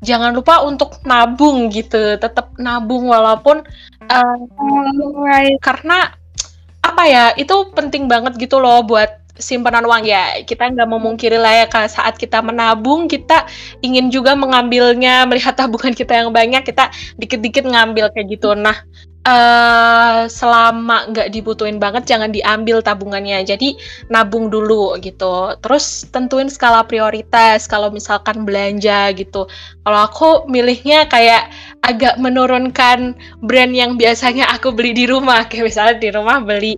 jangan 0.01 0.33
lupa 0.33 0.65
untuk 0.65 0.97
nabung 1.05 1.69
gitu, 1.69 2.17
tetap 2.17 2.55
nabung 2.57 3.05
walaupun 3.11 3.61
uh, 4.09 4.37
right. 5.21 5.59
karena 5.61 6.18
apa 6.79 7.03
ya 7.07 7.25
itu 7.35 7.53
penting 7.75 8.07
banget 8.07 8.35
gitu 8.39 8.59
loh 8.59 8.83
buat 8.83 9.19
simpanan 9.39 9.87
uang. 9.87 10.03
Ya 10.05 10.43
kita 10.43 10.69
nggak 10.69 10.89
memungkiri 10.91 11.39
lah 11.39 11.63
ya 11.63 11.65
kalau 11.71 11.87
saat 11.87 12.19
kita 12.19 12.43
menabung 12.43 13.07
kita 13.07 13.47
ingin 13.79 14.11
juga 14.11 14.35
mengambilnya 14.35 15.23
melihat 15.25 15.55
tabungan 15.55 15.95
kita 15.95 16.21
yang 16.25 16.29
banyak 16.35 16.61
kita 16.67 16.91
dikit-dikit 17.17 17.63
ngambil 17.65 18.11
kayak 18.11 18.27
gitu. 18.35 18.53
Nah 18.53 18.75
uh, 19.25 20.27
selama 20.29 21.09
nggak 21.11 21.31
dibutuhin 21.33 21.79
banget 21.81 22.07
jangan 22.07 22.29
diambil 22.29 22.83
tabungannya. 22.83 23.41
Jadi 23.47 23.79
nabung 24.11 24.51
dulu 24.51 24.99
gitu. 24.99 25.55
Terus 25.63 26.07
tentuin 26.11 26.51
skala 26.51 26.85
prioritas 26.85 27.65
kalau 27.65 27.89
misalkan 27.89 28.43
belanja 28.43 29.11
gitu. 29.15 29.47
Kalau 29.83 29.99
aku 30.05 30.29
milihnya 30.51 31.07
kayak 31.07 31.49
agak 31.83 32.19
menurunkan 32.19 33.15
brand 33.43 33.73
yang 33.73 33.95
biasanya 33.95 34.49
aku 34.51 34.71
beli 34.75 34.91
di 34.95 35.05
rumah. 35.09 35.45
Kayak 35.49 35.65
misalnya 35.71 35.95
di 35.99 36.09
rumah 36.11 36.37
beli 36.43 36.75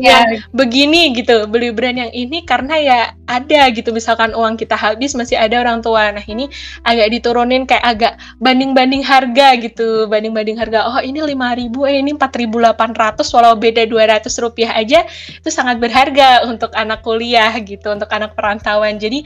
ya 0.00 0.24
begini 0.56 1.12
gitu. 1.12 1.44
Beli 1.44 1.70
brand 1.70 1.96
yang 2.00 2.12
ini 2.12 2.42
karena 2.44 2.74
ya 2.80 2.98
ada 3.28 3.68
gitu. 3.72 3.92
Misalkan 3.92 4.32
uang 4.32 4.56
kita 4.56 4.74
habis 4.74 5.12
masih 5.12 5.36
ada 5.36 5.60
orang 5.60 5.84
tua. 5.84 6.08
Nah 6.12 6.24
ini 6.24 6.48
agak 6.84 7.12
diturunin 7.12 7.68
kayak 7.68 7.84
agak 7.84 8.12
banding-banding 8.40 9.04
harga 9.04 9.56
gitu. 9.60 10.08
Banding-banding 10.08 10.56
harga. 10.56 10.88
Oh 10.88 10.98
ini 11.04 11.20
5000 11.20 11.68
eh 11.88 11.96
ini 12.00 12.12
4800 12.16 13.34
walau 13.36 13.54
beda 13.56 13.84
200 13.84 14.24
rupiah 14.40 14.72
aja 14.72 15.04
itu 15.28 15.50
sangat 15.52 15.76
berharga 15.76 16.48
untuk 16.48 16.72
anak 16.72 17.04
kuliah 17.04 17.52
gitu 17.60 17.92
untuk 17.92 18.08
anak 18.08 18.32
perantauan. 18.32 18.96
Jadi 18.96 19.24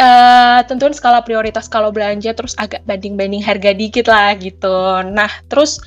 uh, 0.00 0.60
tentuin 0.66 0.94
skala 0.94 1.22
prioritas 1.22 1.66
kalau 1.70 1.90
belanja 1.94 2.34
terus 2.34 2.54
agak 2.58 2.82
banding-banding 2.88 3.42
harga 3.42 3.74
dikit 3.74 4.06
lah 4.10 4.34
gitu. 4.38 5.02
Nah 5.10 5.30
terus 5.50 5.78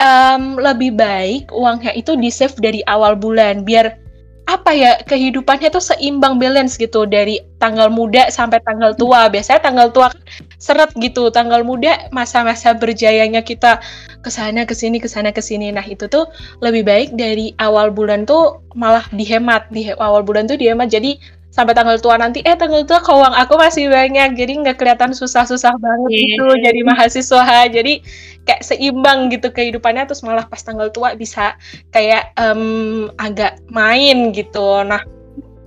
um, 0.00 0.60
lebih 0.60 0.96
baik 0.96 1.52
uangnya 1.52 1.92
itu 1.96 2.16
di 2.16 2.28
save 2.32 2.56
dari 2.60 2.80
awal 2.88 3.16
bulan 3.16 3.64
biar 3.64 4.06
apa 4.46 4.70
ya 4.70 4.94
kehidupannya 5.10 5.74
tuh 5.74 5.82
seimbang 5.82 6.38
balance 6.38 6.78
gitu 6.78 7.02
dari 7.02 7.42
tanggal 7.58 7.90
muda 7.90 8.30
sampai 8.30 8.62
tanggal 8.62 8.94
tua. 8.94 9.26
Biasanya 9.26 9.58
tanggal 9.58 9.90
tua 9.90 10.14
kan 10.14 10.22
seret 10.62 10.94
gitu 11.02 11.34
tanggal 11.34 11.66
muda 11.66 12.06
masa-masa 12.14 12.70
berjayanya 12.70 13.42
kita 13.42 13.82
ke 14.22 14.30
sana 14.30 14.62
ke 14.62 14.70
sini 14.70 15.02
ke 15.02 15.10
sana 15.10 15.34
ke 15.34 15.42
sini. 15.42 15.74
Nah 15.74 15.82
itu 15.82 16.06
tuh 16.06 16.30
lebih 16.62 16.86
baik 16.86 17.18
dari 17.18 17.58
awal 17.58 17.90
bulan 17.90 18.22
tuh 18.22 18.62
malah 18.78 19.02
dihemat 19.10 19.66
di 19.74 19.90
awal 19.98 20.22
bulan 20.22 20.46
tuh 20.46 20.54
dihemat. 20.54 20.94
Jadi 20.94 21.18
sampai 21.56 21.72
tanggal 21.72 21.96
tua 21.96 22.20
nanti 22.20 22.44
eh 22.44 22.52
tanggal 22.52 22.84
tua 22.84 23.00
keuang 23.00 23.32
aku 23.32 23.56
masih 23.56 23.88
banyak 23.88 24.36
jadi 24.36 24.52
nggak 24.60 24.76
kelihatan 24.76 25.16
susah-susah 25.16 25.72
banget 25.80 26.10
yeah. 26.12 26.20
gitu 26.36 26.46
jadi 26.60 26.80
mahasiswa 26.84 27.44
jadi 27.72 28.04
kayak 28.44 28.60
seimbang 28.60 29.32
gitu 29.32 29.48
kehidupannya 29.48 30.04
terus 30.04 30.20
malah 30.20 30.44
pas 30.44 30.60
tanggal 30.60 30.92
tua 30.92 31.16
bisa 31.16 31.56
kayak 31.96 32.36
um, 32.36 33.08
agak 33.16 33.56
main 33.72 34.36
gitu 34.36 34.84
nah 34.84 35.00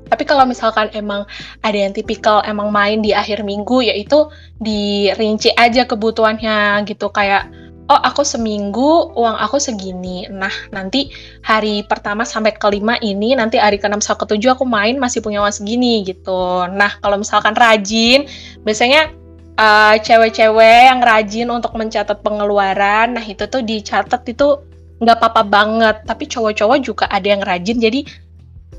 tapi 0.10 0.26
kalau 0.26 0.46
misalkan 0.46 0.90
emang 0.94 1.26
ada 1.66 1.78
yang 1.78 1.94
tipikal 1.94 2.46
emang 2.46 2.70
main 2.70 3.02
di 3.02 3.14
akhir 3.14 3.42
minggu 3.42 3.90
yaitu 3.90 4.30
dirinci 4.62 5.54
aja 5.58 5.90
kebutuhannya 5.90 6.86
gitu 6.86 7.10
kayak 7.10 7.50
oh 7.90 8.00
aku 8.06 8.22
seminggu 8.22 9.10
uang 9.18 9.38
aku 9.42 9.58
segini. 9.58 10.30
Nah, 10.30 10.54
nanti 10.70 11.10
hari 11.42 11.82
pertama 11.82 12.22
sampai 12.22 12.54
kelima 12.54 13.02
ini, 13.02 13.34
nanti 13.34 13.58
hari 13.58 13.82
ke-6 13.82 14.06
sampai 14.06 14.38
ke-7 14.38 14.54
aku 14.54 14.66
main 14.70 15.02
masih 15.02 15.26
punya 15.26 15.42
uang 15.42 15.54
segini 15.54 16.06
gitu. 16.06 16.70
Nah, 16.70 17.02
kalau 17.02 17.18
misalkan 17.18 17.58
rajin, 17.58 18.30
biasanya 18.62 19.10
uh, 19.58 19.98
cewek-cewek 19.98 20.94
yang 20.94 21.02
rajin 21.02 21.50
untuk 21.50 21.74
mencatat 21.74 22.22
pengeluaran, 22.22 23.18
nah 23.18 23.26
itu 23.26 23.50
tuh 23.50 23.66
dicatat 23.66 24.22
itu 24.30 24.62
nggak 25.02 25.18
apa-apa 25.18 25.44
banget. 25.50 25.96
Tapi 26.06 26.30
cowok-cowok 26.30 26.78
juga 26.86 27.06
ada 27.10 27.26
yang 27.26 27.42
rajin, 27.42 27.82
jadi 27.82 28.06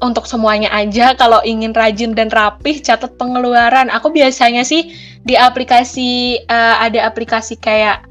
untuk 0.00 0.24
semuanya 0.24 0.72
aja 0.72 1.12
kalau 1.12 1.44
ingin 1.44 1.76
rajin 1.76 2.16
dan 2.16 2.30
rapih 2.32 2.78
catat 2.80 3.18
pengeluaran. 3.18 3.90
Aku 3.92 4.14
biasanya 4.14 4.62
sih 4.62 4.94
di 5.26 5.34
aplikasi 5.36 6.40
uh, 6.48 6.80
ada 6.80 7.04
aplikasi 7.04 7.58
kayak 7.60 8.09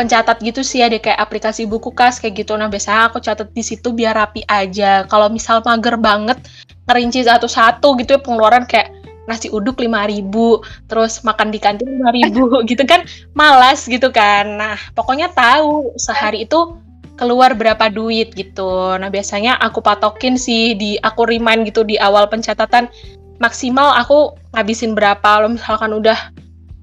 pencatat 0.00 0.40
gitu 0.40 0.64
sih 0.64 0.80
ada 0.80 0.96
kayak 0.96 1.20
aplikasi 1.20 1.68
buku 1.68 1.92
kas 1.92 2.16
kayak 2.16 2.40
gitu. 2.40 2.56
Nah 2.56 2.72
biasanya 2.72 3.12
aku 3.12 3.20
catat 3.20 3.52
di 3.52 3.60
situ 3.60 3.92
biar 3.92 4.16
rapi 4.16 4.40
aja. 4.48 5.04
Kalau 5.04 5.28
misal 5.28 5.60
mager 5.60 6.00
banget 6.00 6.40
ngerinci 6.88 7.28
satu-satu 7.28 8.00
gitu 8.00 8.16
ya 8.16 8.20
pengeluaran 8.24 8.64
kayak 8.64 8.96
nasi 9.28 9.52
uduk 9.52 9.76
lima 9.84 10.08
ribu, 10.08 10.64
terus 10.88 11.20
makan 11.20 11.52
di 11.52 11.60
kantin 11.60 12.00
lima 12.00 12.10
ribu 12.16 12.48
gitu 12.70 12.88
kan 12.88 13.04
malas 13.36 13.84
gitu 13.84 14.08
kan. 14.08 14.56
Nah 14.56 14.80
pokoknya 14.96 15.28
tahu 15.36 15.92
sehari 16.00 16.48
itu 16.48 16.80
keluar 17.20 17.52
berapa 17.52 17.92
duit 17.92 18.32
gitu. 18.32 18.96
Nah 18.96 19.12
biasanya 19.12 19.60
aku 19.60 19.84
patokin 19.84 20.40
sih 20.40 20.72
di 20.72 20.96
aku 20.96 21.28
remind 21.28 21.68
gitu 21.68 21.84
di 21.84 22.00
awal 22.00 22.24
pencatatan 22.32 22.88
maksimal 23.36 23.92
aku 24.00 24.32
ngabisin 24.56 24.96
berapa. 24.96 25.44
Lo 25.44 25.52
misalkan 25.52 25.92
udah 25.92 26.32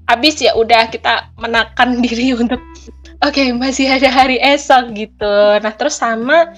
habis 0.08 0.40
ya 0.40 0.56
udah 0.56 0.88
kita 0.88 1.28
menakan 1.36 1.98
diri 2.06 2.32
untuk 2.32 2.62
okay, 3.22 3.48
masih 3.50 3.90
ada 3.90 4.10
hari 4.10 4.38
esok 4.38 4.94
gitu. 4.94 5.34
Nah 5.58 5.72
terus 5.74 5.98
sama 5.98 6.54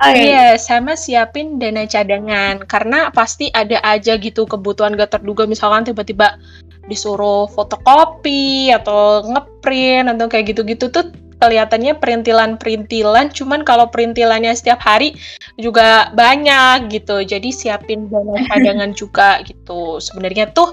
Oh 0.00 0.16
iya, 0.16 0.56
sama 0.56 0.96
siapin 0.96 1.60
dana 1.60 1.84
cadangan. 1.84 2.64
Karena 2.64 3.12
pasti 3.12 3.52
ada 3.52 3.84
aja 3.84 4.16
gitu 4.16 4.48
kebutuhan 4.48 4.96
gak 4.96 5.20
terduga. 5.20 5.44
Misalkan 5.44 5.84
tiba-tiba 5.84 6.40
disuruh 6.88 7.44
fotokopi 7.52 8.72
atau 8.72 9.28
ngeprint 9.28 10.08
atau 10.08 10.26
kayak 10.26 10.56
gitu-gitu 10.56 10.88
tuh 10.88 11.12
kelihatannya 11.44 12.00
perintilan-perintilan. 12.00 13.28
Cuman 13.36 13.60
kalau 13.60 13.92
perintilannya 13.92 14.56
setiap 14.56 14.80
hari 14.80 15.20
juga 15.60 16.08
banyak 16.16 16.88
gitu. 16.88 17.20
Jadi 17.20 17.52
siapin 17.52 18.08
dana 18.08 18.40
cadangan 18.48 18.96
juga 19.00 19.44
gitu. 19.44 20.00
Sebenarnya 20.00 20.48
tuh 20.56 20.72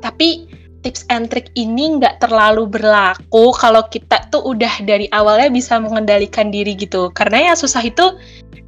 tapi 0.00 0.48
tips 0.82 1.06
and 1.08 1.30
trick 1.30 1.48
ini 1.54 1.96
nggak 1.96 2.18
terlalu 2.20 2.66
berlaku 2.66 3.54
kalau 3.56 3.86
kita 3.88 4.26
tuh 4.28 4.42
udah 4.42 4.82
dari 4.82 5.06
awalnya 5.14 5.48
bisa 5.48 5.78
mengendalikan 5.78 6.50
diri 6.50 6.74
gitu. 6.74 7.08
Karena 7.14 7.50
yang 7.52 7.56
susah 7.56 7.82
itu 7.86 8.18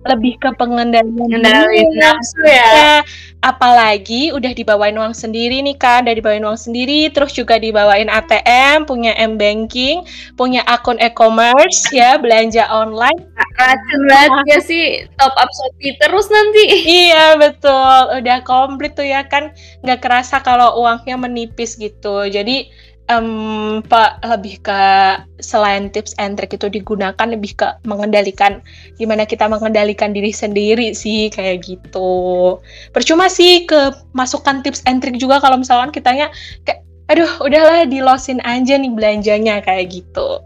lebih 0.05 0.37
ke 0.37 0.53
pengendalian 0.61 1.89
nafsu 1.97 2.45
ya. 2.45 2.53
ya. 2.53 2.95
Apalagi 3.45 4.33
udah 4.33 4.57
dibawain 4.57 4.97
uang 4.97 5.13
sendiri 5.13 5.61
nih 5.61 5.77
kan, 5.77 6.09
udah 6.09 6.17
dibawain 6.17 6.45
uang 6.45 6.57
sendiri, 6.57 7.13
terus 7.13 7.37
juga 7.37 7.61
dibawain 7.61 8.09
ATM, 8.09 8.89
punya 8.89 9.13
M 9.21 9.37
banking, 9.37 10.05
punya 10.37 10.65
akun 10.65 10.97
e-commerce 10.97 11.89
ya, 11.93 12.17
belanja 12.17 12.65
online. 12.73 13.21
Racun 13.61 14.01
banget 14.09 14.45
ya 14.49 14.59
sih 14.65 14.85
top 15.21 15.37
up 15.37 15.49
Shopee 15.53 15.93
terus 16.01 16.27
nanti. 16.33 16.65
Iya 16.85 17.37
betul, 17.37 18.25
udah 18.25 18.39
komplit 18.49 18.97
tuh 18.97 19.05
ya 19.05 19.29
kan, 19.29 19.53
nggak 19.85 20.01
kerasa 20.01 20.41
kalau 20.41 20.81
uangnya 20.81 21.21
menipis 21.21 21.77
gitu. 21.77 22.25
Jadi 22.29 22.73
um, 23.13 23.83
Pak 23.85 24.25
lebih 24.25 24.61
ke 24.65 24.83
selain 25.41 25.93
tips 25.93 26.17
and 26.17 26.41
trick 26.41 26.57
itu 26.57 26.71
digunakan 26.73 27.27
lebih 27.29 27.57
ke 27.57 27.69
mengendalikan 27.85 28.65
gimana 28.97 29.29
kita 29.29 29.45
mengendalikan 29.51 30.17
diri 30.17 30.33
sendiri 30.33 30.97
sih 30.97 31.29
kayak 31.29 31.65
gitu. 31.67 32.57
Percuma 32.95 33.29
sih 33.29 33.69
ke 33.69 33.93
masukan 34.17 34.65
tips 34.65 34.85
and 34.89 35.05
trick 35.05 35.21
juga 35.21 35.41
kalau 35.43 35.61
misalkan 35.61 35.93
kitanya 35.93 36.33
kayak 36.65 36.85
aduh 37.13 37.29
udahlah 37.45 37.85
di 37.85 38.01
losin 38.01 38.41
aja 38.49 38.81
nih 38.81 38.93
belanjanya 38.93 39.61
kayak 39.61 39.93
gitu. 39.93 40.41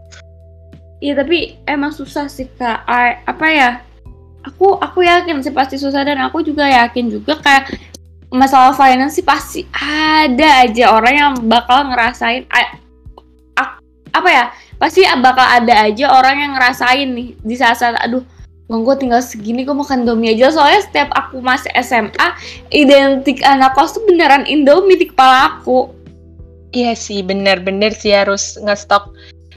Iya 0.99 1.23
tapi 1.23 1.55
emang 1.63 1.95
susah 1.95 2.27
sih 2.27 2.51
kak. 2.59 2.83
apa 3.23 3.47
ya? 3.47 3.71
Aku 4.47 4.79
aku 4.79 5.03
yakin 5.03 5.43
sih 5.43 5.51
pasti 5.51 5.75
susah 5.79 6.03
dan 6.03 6.19
aku 6.19 6.43
juga 6.43 6.67
yakin 6.67 7.11
juga 7.11 7.39
kayak 7.39 7.88
masalah 8.29 8.73
finance 8.77 9.17
sih 9.17 9.25
pasti 9.25 9.65
ada 9.73 10.65
aja 10.65 10.93
orang 10.93 11.13
yang 11.13 11.33
bakal 11.49 11.89
ngerasain 11.89 12.45
apa 14.09 14.29
ya 14.29 14.45
pasti 14.81 15.05
bakal 15.21 15.45
ada 15.45 15.85
aja 15.85 16.09
orang 16.13 16.35
yang 16.39 16.51
ngerasain 16.57 17.09
nih 17.13 17.37
di 17.41 17.55
saat-saat 17.57 17.99
aduh 18.01 18.25
Bang 18.69 18.85
gue 18.85 18.95
tinggal 19.01 19.25
segini 19.25 19.65
gue 19.65 19.73
makan 19.73 20.05
Indomie 20.05 20.37
aja. 20.37 20.53
Soalnya 20.53 20.85
setiap 20.85 21.09
aku 21.17 21.41
masih 21.41 21.73
SMA 21.81 22.27
identik 22.69 23.41
anak 23.41 23.73
kos 23.73 23.97
tuh 23.97 24.05
beneran 24.05 24.45
Indomie 24.45 24.93
di 24.93 25.09
kepala 25.09 25.57
aku. 25.57 25.89
Iya 26.69 26.93
sih 26.93 27.25
bener-bener 27.25 27.89
sih 27.89 28.13
harus 28.13 28.61
ngestok 28.61 29.09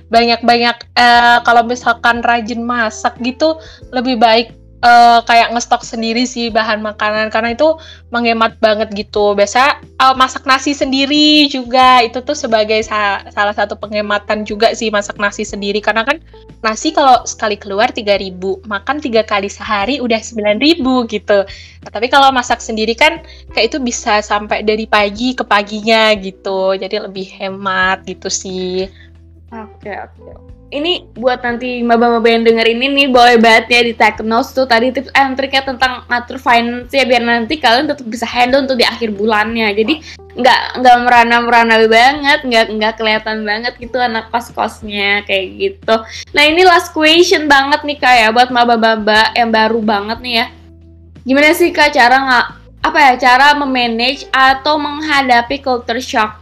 banyak-banyak 0.08 0.96
uh, 0.96 1.44
kalau 1.44 1.60
misalkan 1.60 2.24
rajin 2.24 2.64
masak 2.64 3.12
gitu 3.20 3.60
lebih 3.92 4.16
baik 4.16 4.56
uh, 4.82 5.20
kayak 5.24 5.54
ngestok 5.54 5.86
sendiri 5.86 6.26
sih 6.26 6.50
bahan 6.50 6.82
makanan 6.82 7.30
karena 7.30 7.54
itu 7.54 7.78
menghemat 8.10 8.58
banget 8.58 8.90
gitu. 8.92 9.32
Biasa 9.32 9.80
uh, 10.02 10.14
masak 10.18 10.44
nasi 10.44 10.74
sendiri 10.76 11.48
juga 11.48 12.02
itu 12.04 12.20
tuh 12.20 12.36
sebagai 12.36 12.82
sa 12.84 13.24
salah 13.30 13.54
satu 13.54 13.78
penghematan 13.78 14.44
juga 14.44 14.74
sih 14.74 14.90
masak 14.90 15.16
nasi 15.16 15.46
sendiri 15.46 15.78
karena 15.78 16.02
kan 16.04 16.18
nasi 16.60 16.90
kalau 16.92 17.22
sekali 17.24 17.56
keluar 17.56 17.90
3000, 17.94 18.38
makan 18.66 18.96
tiga 18.98 19.22
kali 19.22 19.48
sehari 19.48 20.02
udah 20.02 20.18
9000 20.20 20.82
gitu. 21.10 21.38
Nah, 21.82 21.90
tapi 21.90 22.06
kalau 22.10 22.30
masak 22.34 22.58
sendiri 22.60 22.94
kan 22.98 23.22
kayak 23.54 23.72
itu 23.72 23.78
bisa 23.82 24.20
sampai 24.20 24.66
dari 24.66 24.84
pagi 24.84 25.34
ke 25.34 25.46
paginya 25.46 26.12
gitu. 26.18 26.74
Jadi 26.74 27.02
lebih 27.02 27.26
hemat 27.38 28.04
gitu 28.06 28.28
sih. 28.28 28.86
Oke, 29.52 29.90
okay, 29.90 29.96
oke. 30.00 30.22
Okay. 30.22 30.61
Ini 30.72 31.04
buat 31.12 31.44
nanti 31.44 31.84
maba-maba 31.84 32.24
yang 32.24 32.48
denger 32.48 32.64
ini 32.64 32.88
nih 32.88 33.08
boleh 33.12 33.36
banget 33.36 33.68
ya 33.68 33.80
di 33.84 33.92
Technos 33.92 34.56
tuh 34.56 34.64
tadi 34.64 34.88
tips 34.88 35.12
and 35.12 35.36
triknya 35.36 35.68
tentang 35.68 36.08
ngatur 36.08 36.40
finance 36.40 36.88
ya 36.90 37.04
biar 37.04 37.20
nanti 37.20 37.60
kalian 37.60 37.92
tetap 37.92 38.08
bisa 38.08 38.24
handle 38.24 38.64
untuk 38.64 38.80
di 38.80 38.86
akhir 38.88 39.12
bulannya. 39.12 39.68
Jadi 39.76 40.00
nggak 40.32 40.80
nggak 40.80 40.96
merana 41.04 41.36
merana 41.44 41.76
banget 41.84 42.40
nggak 42.48 42.66
nggak 42.80 42.94
kelihatan 42.96 43.44
banget 43.44 43.76
gitu 43.76 44.00
anak 44.00 44.32
pas 44.32 44.48
kosnya 44.48 45.20
kayak 45.28 45.46
gitu. 45.60 45.94
Nah 46.32 46.42
ini 46.48 46.64
last 46.64 46.96
question 46.96 47.46
banget 47.52 47.84
nih 47.84 48.00
kak 48.00 48.14
ya 48.16 48.28
buat 48.32 48.48
maba-maba 48.48 49.30
yang 49.36 49.52
baru 49.52 49.78
banget 49.84 50.18
nih 50.24 50.34
ya. 50.40 50.46
Gimana 51.22 51.52
sih 51.52 51.68
kak 51.68 51.92
cara 51.92 52.16
nggak 52.16 52.46
apa 52.82 52.98
ya 52.98 53.14
cara 53.14 53.54
memanage 53.54 54.26
atau 54.34 54.74
menghadapi 54.74 55.62
culture 55.62 56.02
shock 56.02 56.41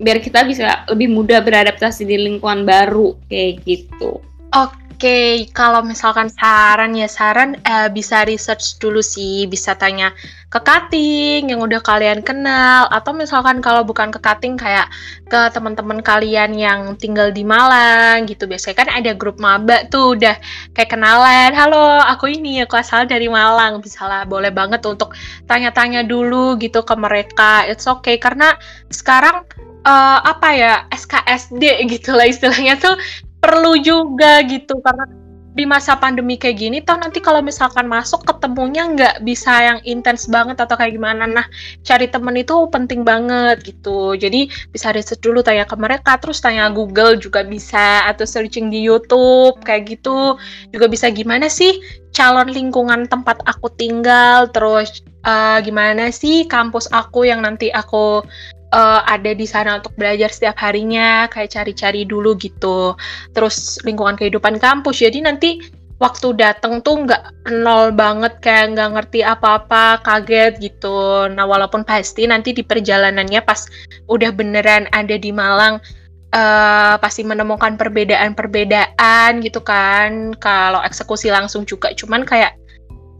biar 0.00 0.18
kita 0.24 0.48
bisa 0.48 0.88
lebih 0.88 1.12
mudah 1.12 1.44
beradaptasi 1.44 2.08
di 2.08 2.16
lingkungan 2.16 2.64
baru 2.64 3.14
kayak 3.28 3.62
gitu. 3.68 4.24
Oke, 4.50 5.48
kalau 5.56 5.80
misalkan 5.80 6.28
saran 6.28 6.92
ya 6.92 7.08
saran 7.08 7.56
eh, 7.64 7.88
bisa 7.92 8.24
research 8.28 8.80
dulu 8.80 9.00
sih, 9.00 9.48
bisa 9.48 9.76
tanya 9.76 10.12
ke 10.50 10.58
cutting 10.60 11.48
yang 11.48 11.62
udah 11.62 11.78
kalian 11.78 12.26
kenal 12.26 12.90
atau 12.90 13.14
misalkan 13.14 13.62
kalau 13.62 13.86
bukan 13.86 14.10
ke 14.10 14.18
cutting 14.18 14.58
kayak 14.58 14.90
ke 15.30 15.40
teman-teman 15.54 16.02
kalian 16.02 16.52
yang 16.58 16.98
tinggal 16.98 17.30
di 17.30 17.46
Malang 17.46 18.26
gitu. 18.26 18.44
Biasanya 18.44 18.76
kan 18.76 18.88
ada 18.90 19.12
grup 19.14 19.38
maba 19.38 19.86
tuh 19.88 20.18
udah 20.18 20.36
kayak 20.74 20.90
kenalan, 20.90 21.54
"Halo, 21.54 22.02
aku 22.02 22.34
ini 22.36 22.60
aku 22.66 22.76
asal 22.76 23.06
dari 23.06 23.30
Malang." 23.30 23.78
Bisa 23.80 24.04
lah, 24.04 24.26
boleh 24.26 24.50
banget 24.50 24.82
untuk 24.84 25.14
tanya-tanya 25.46 26.02
dulu 26.04 26.58
gitu 26.58 26.82
ke 26.82 26.92
mereka. 26.98 27.64
It's 27.70 27.86
okay 27.86 28.18
karena 28.18 28.58
sekarang 28.90 29.46
uh, 29.84 30.18
apa 30.24 30.48
ya 30.52 30.74
SKSD 30.92 31.86
gitu 31.88 32.12
lah 32.16 32.28
istilahnya 32.28 32.76
tuh 32.80 32.94
perlu 33.40 33.80
juga 33.80 34.44
gitu. 34.44 34.78
Karena 34.80 35.04
di 35.50 35.66
masa 35.66 35.98
pandemi 35.98 36.38
kayak 36.38 36.62
gini 36.62 36.78
toh 36.78 36.94
nanti 36.94 37.18
kalau 37.18 37.42
misalkan 37.42 37.90
masuk 37.90 38.22
ketemunya 38.22 38.86
nggak 38.86 39.26
bisa 39.26 39.50
yang 39.50 39.78
intens 39.82 40.30
banget 40.30 40.54
atau 40.62 40.78
kayak 40.78 40.94
gimana. 40.94 41.26
Nah 41.26 41.46
cari 41.82 42.06
temen 42.06 42.38
itu 42.38 42.54
penting 42.70 43.02
banget 43.02 43.58
gitu. 43.66 44.14
Jadi 44.14 44.46
bisa 44.70 44.94
riset 44.94 45.18
dulu 45.18 45.42
tanya 45.42 45.66
ke 45.66 45.74
mereka 45.74 46.22
terus 46.22 46.38
tanya 46.38 46.70
Google 46.70 47.18
juga 47.18 47.42
bisa 47.42 48.06
atau 48.06 48.22
searching 48.22 48.70
di 48.70 48.86
YouTube 48.86 49.58
kayak 49.66 49.98
gitu. 49.98 50.38
Juga 50.70 50.86
bisa 50.86 51.10
gimana 51.10 51.50
sih 51.50 51.82
calon 52.14 52.50
lingkungan 52.54 53.10
tempat 53.10 53.42
aku 53.46 53.74
tinggal 53.74 54.46
terus 54.54 55.02
uh, 55.26 55.58
gimana 55.62 56.14
sih 56.14 56.46
kampus 56.46 56.86
aku 56.94 57.26
yang 57.26 57.42
nanti 57.42 57.74
aku 57.74 58.22
uh, 58.72 59.00
ada 59.06 59.34
di 59.34 59.46
sana 59.46 59.78
untuk 59.78 59.94
belajar 59.94 60.30
setiap 60.30 60.58
harinya, 60.62 61.26
kayak 61.30 61.54
cari-cari 61.54 62.06
dulu 62.06 62.34
gitu. 62.38 62.94
Terus 63.34 63.78
lingkungan 63.86 64.18
kehidupan 64.18 64.58
kampus, 64.58 65.02
jadi 65.02 65.22
nanti 65.22 65.60
waktu 66.00 66.32
dateng 66.32 66.80
tuh 66.80 67.04
nggak 67.04 67.52
nol 67.60 67.92
banget 67.92 68.40
kayak 68.40 68.72
nggak 68.72 68.90
ngerti 68.96 69.20
apa-apa 69.20 70.00
kaget 70.00 70.56
gitu 70.56 71.28
nah 71.28 71.44
walaupun 71.44 71.84
pasti 71.84 72.24
nanti 72.24 72.56
di 72.56 72.64
perjalanannya 72.64 73.44
pas 73.44 73.68
udah 74.08 74.32
beneran 74.32 74.88
ada 74.96 75.20
di 75.20 75.28
Malang 75.28 75.76
uh, 76.32 76.96
pasti 76.96 77.20
menemukan 77.20 77.76
perbedaan-perbedaan 77.76 79.44
gitu 79.44 79.60
kan 79.60 80.32
kalau 80.40 80.80
eksekusi 80.80 81.28
langsung 81.28 81.68
juga 81.68 81.92
cuman 81.92 82.24
kayak 82.24 82.56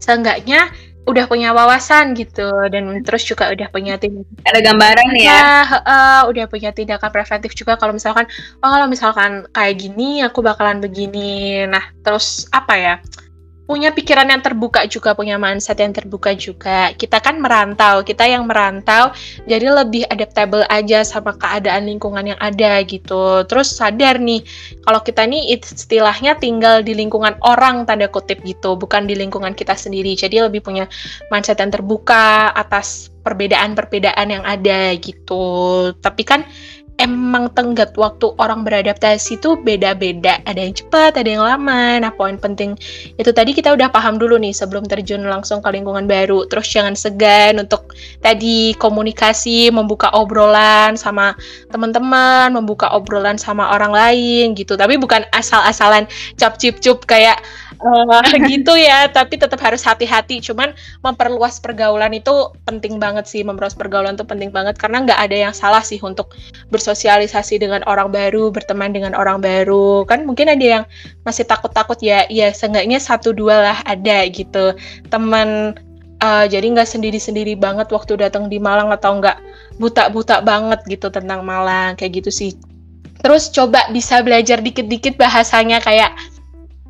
seenggaknya 0.01 0.73
udah 1.01 1.25
punya 1.25 1.49
wawasan 1.49 2.13
gitu 2.13 2.45
dan 2.69 3.01
terus 3.01 3.25
juga 3.25 3.49
udah 3.49 3.67
punya 3.73 3.97
tim 3.97 4.21
ada 4.45 4.61
gambaran 4.61 5.17
ya, 5.17 5.25
ya 5.25 5.45
uh, 5.81 6.21
udah 6.29 6.45
punya 6.45 6.69
tindakan 6.69 7.09
preventif 7.09 7.57
juga 7.57 7.73
kalau 7.73 7.97
misalkan 7.97 8.29
oh 8.61 8.69
kalau 8.69 8.85
misalkan 8.85 9.49
kayak 9.49 9.81
gini 9.81 10.21
aku 10.21 10.45
bakalan 10.45 10.77
begini. 10.77 11.65
Nah 11.65 11.89
terus 12.05 12.45
apa 12.53 12.73
ya 12.77 12.95
punya 13.71 13.95
pikiran 13.95 14.27
yang 14.27 14.43
terbuka 14.43 14.83
juga, 14.83 15.15
punya 15.15 15.39
mindset 15.39 15.79
yang 15.79 15.95
terbuka 15.95 16.35
juga. 16.35 16.91
Kita 16.91 17.23
kan 17.23 17.39
merantau, 17.39 18.03
kita 18.03 18.27
yang 18.27 18.43
merantau 18.43 19.15
jadi 19.47 19.71
lebih 19.71 20.03
adaptable 20.11 20.67
aja 20.67 21.07
sama 21.07 21.31
keadaan 21.39 21.87
lingkungan 21.87 22.35
yang 22.35 22.39
ada 22.43 22.83
gitu. 22.83 23.47
Terus 23.47 23.71
sadar 23.71 24.19
nih, 24.19 24.43
kalau 24.83 24.99
kita 24.99 25.23
nih 25.23 25.55
istilahnya 25.55 26.35
tinggal 26.35 26.83
di 26.83 26.91
lingkungan 26.91 27.39
orang 27.47 27.87
tanda 27.87 28.11
kutip 28.11 28.43
gitu, 28.43 28.75
bukan 28.75 29.07
di 29.07 29.15
lingkungan 29.15 29.55
kita 29.55 29.79
sendiri. 29.79 30.19
Jadi 30.19 30.43
lebih 30.43 30.59
punya 30.59 30.91
mindset 31.31 31.63
yang 31.63 31.71
terbuka 31.71 32.51
atas 32.51 33.07
perbedaan-perbedaan 33.23 34.27
yang 34.35 34.43
ada 34.43 34.91
gitu. 34.99 35.45
Tapi 36.03 36.23
kan 36.27 36.43
emang 37.01 37.49
tenggat 37.57 37.97
waktu 37.97 38.29
orang 38.37 38.61
beradaptasi 38.61 39.41
itu 39.41 39.57
beda-beda. 39.57 40.37
Ada 40.45 40.61
yang 40.61 40.77
cepat, 40.77 41.17
ada 41.17 41.25
yang 41.25 41.41
lama. 41.41 41.97
Nah, 41.97 42.13
poin 42.13 42.37
penting 42.37 42.77
itu 43.17 43.33
tadi 43.33 43.57
kita 43.57 43.73
udah 43.73 43.89
paham 43.89 44.21
dulu 44.21 44.37
nih 44.37 44.53
sebelum 44.53 44.85
terjun 44.85 45.25
langsung 45.25 45.65
ke 45.65 45.69
lingkungan 45.73 46.05
baru. 46.05 46.45
Terus 46.45 46.69
jangan 46.69 46.93
segan 46.93 47.57
untuk 47.57 47.89
tadi 48.21 48.77
komunikasi, 48.77 49.73
membuka 49.73 50.13
obrolan 50.13 50.93
sama 50.93 51.33
teman-teman, 51.73 52.53
membuka 52.53 52.93
obrolan 52.93 53.41
sama 53.41 53.73
orang 53.73 53.89
lain 53.89 54.53
gitu. 54.53 54.77
Tapi 54.77 55.01
bukan 55.01 55.25
asal-asalan 55.33 56.05
cap 56.37 56.61
cip 56.61 56.77
cup 56.77 57.09
kayak 57.09 57.41
uh, 57.81 58.21
gitu 58.51 58.73
ya 58.77 59.09
tapi 59.09 59.37
tetap 59.41 59.59
harus 59.61 59.81
hati-hati. 59.81 60.39
Cuman 60.39 60.73
memperluas 61.01 61.59
pergaulan 61.59 62.13
itu 62.15 62.53
penting 62.65 63.01
banget 63.01 63.25
sih. 63.27 63.41
Memperluas 63.41 63.75
pergaulan 63.75 64.15
itu 64.15 64.25
penting 64.25 64.53
banget 64.53 64.77
karena 64.77 65.03
nggak 65.03 65.19
ada 65.19 65.37
yang 65.49 65.53
salah 65.53 65.81
sih 65.81 65.97
untuk 66.01 66.33
bersosialisasi 66.69 67.59
dengan 67.59 67.81
orang 67.89 68.13
baru 68.13 68.53
berteman 68.53 68.93
dengan 68.93 69.17
orang 69.17 69.41
baru. 69.41 70.05
Kan 70.05 70.23
mungkin 70.23 70.47
ada 70.53 70.65
yang 70.81 70.83
masih 71.25 71.45
takut-takut 71.45 71.97
ya 71.99 72.25
ya 72.29 72.53
seenggaknya 72.53 73.01
satu 73.01 73.33
dua 73.33 73.73
lah 73.73 73.77
ada 73.83 74.25
gitu. 74.29 74.77
Teman 75.09 75.75
uh, 76.21 76.45
jadi 76.47 76.63
nggak 76.63 76.87
sendiri-sendiri 76.87 77.57
banget 77.57 77.89
waktu 77.89 78.15
datang 78.15 78.47
di 78.47 78.61
Malang 78.61 78.93
atau 78.93 79.17
nggak 79.17 79.37
buta-buta 79.81 80.45
banget 80.45 80.79
gitu 80.87 81.09
tentang 81.09 81.43
Malang 81.43 81.97
kayak 81.97 82.23
gitu 82.23 82.31
sih. 82.31 82.51
Terus 83.21 83.53
coba 83.53 83.85
bisa 83.93 84.21
belajar 84.25 84.61
dikit-dikit 84.61 85.17
bahasanya 85.17 85.77
kayak 85.81 86.13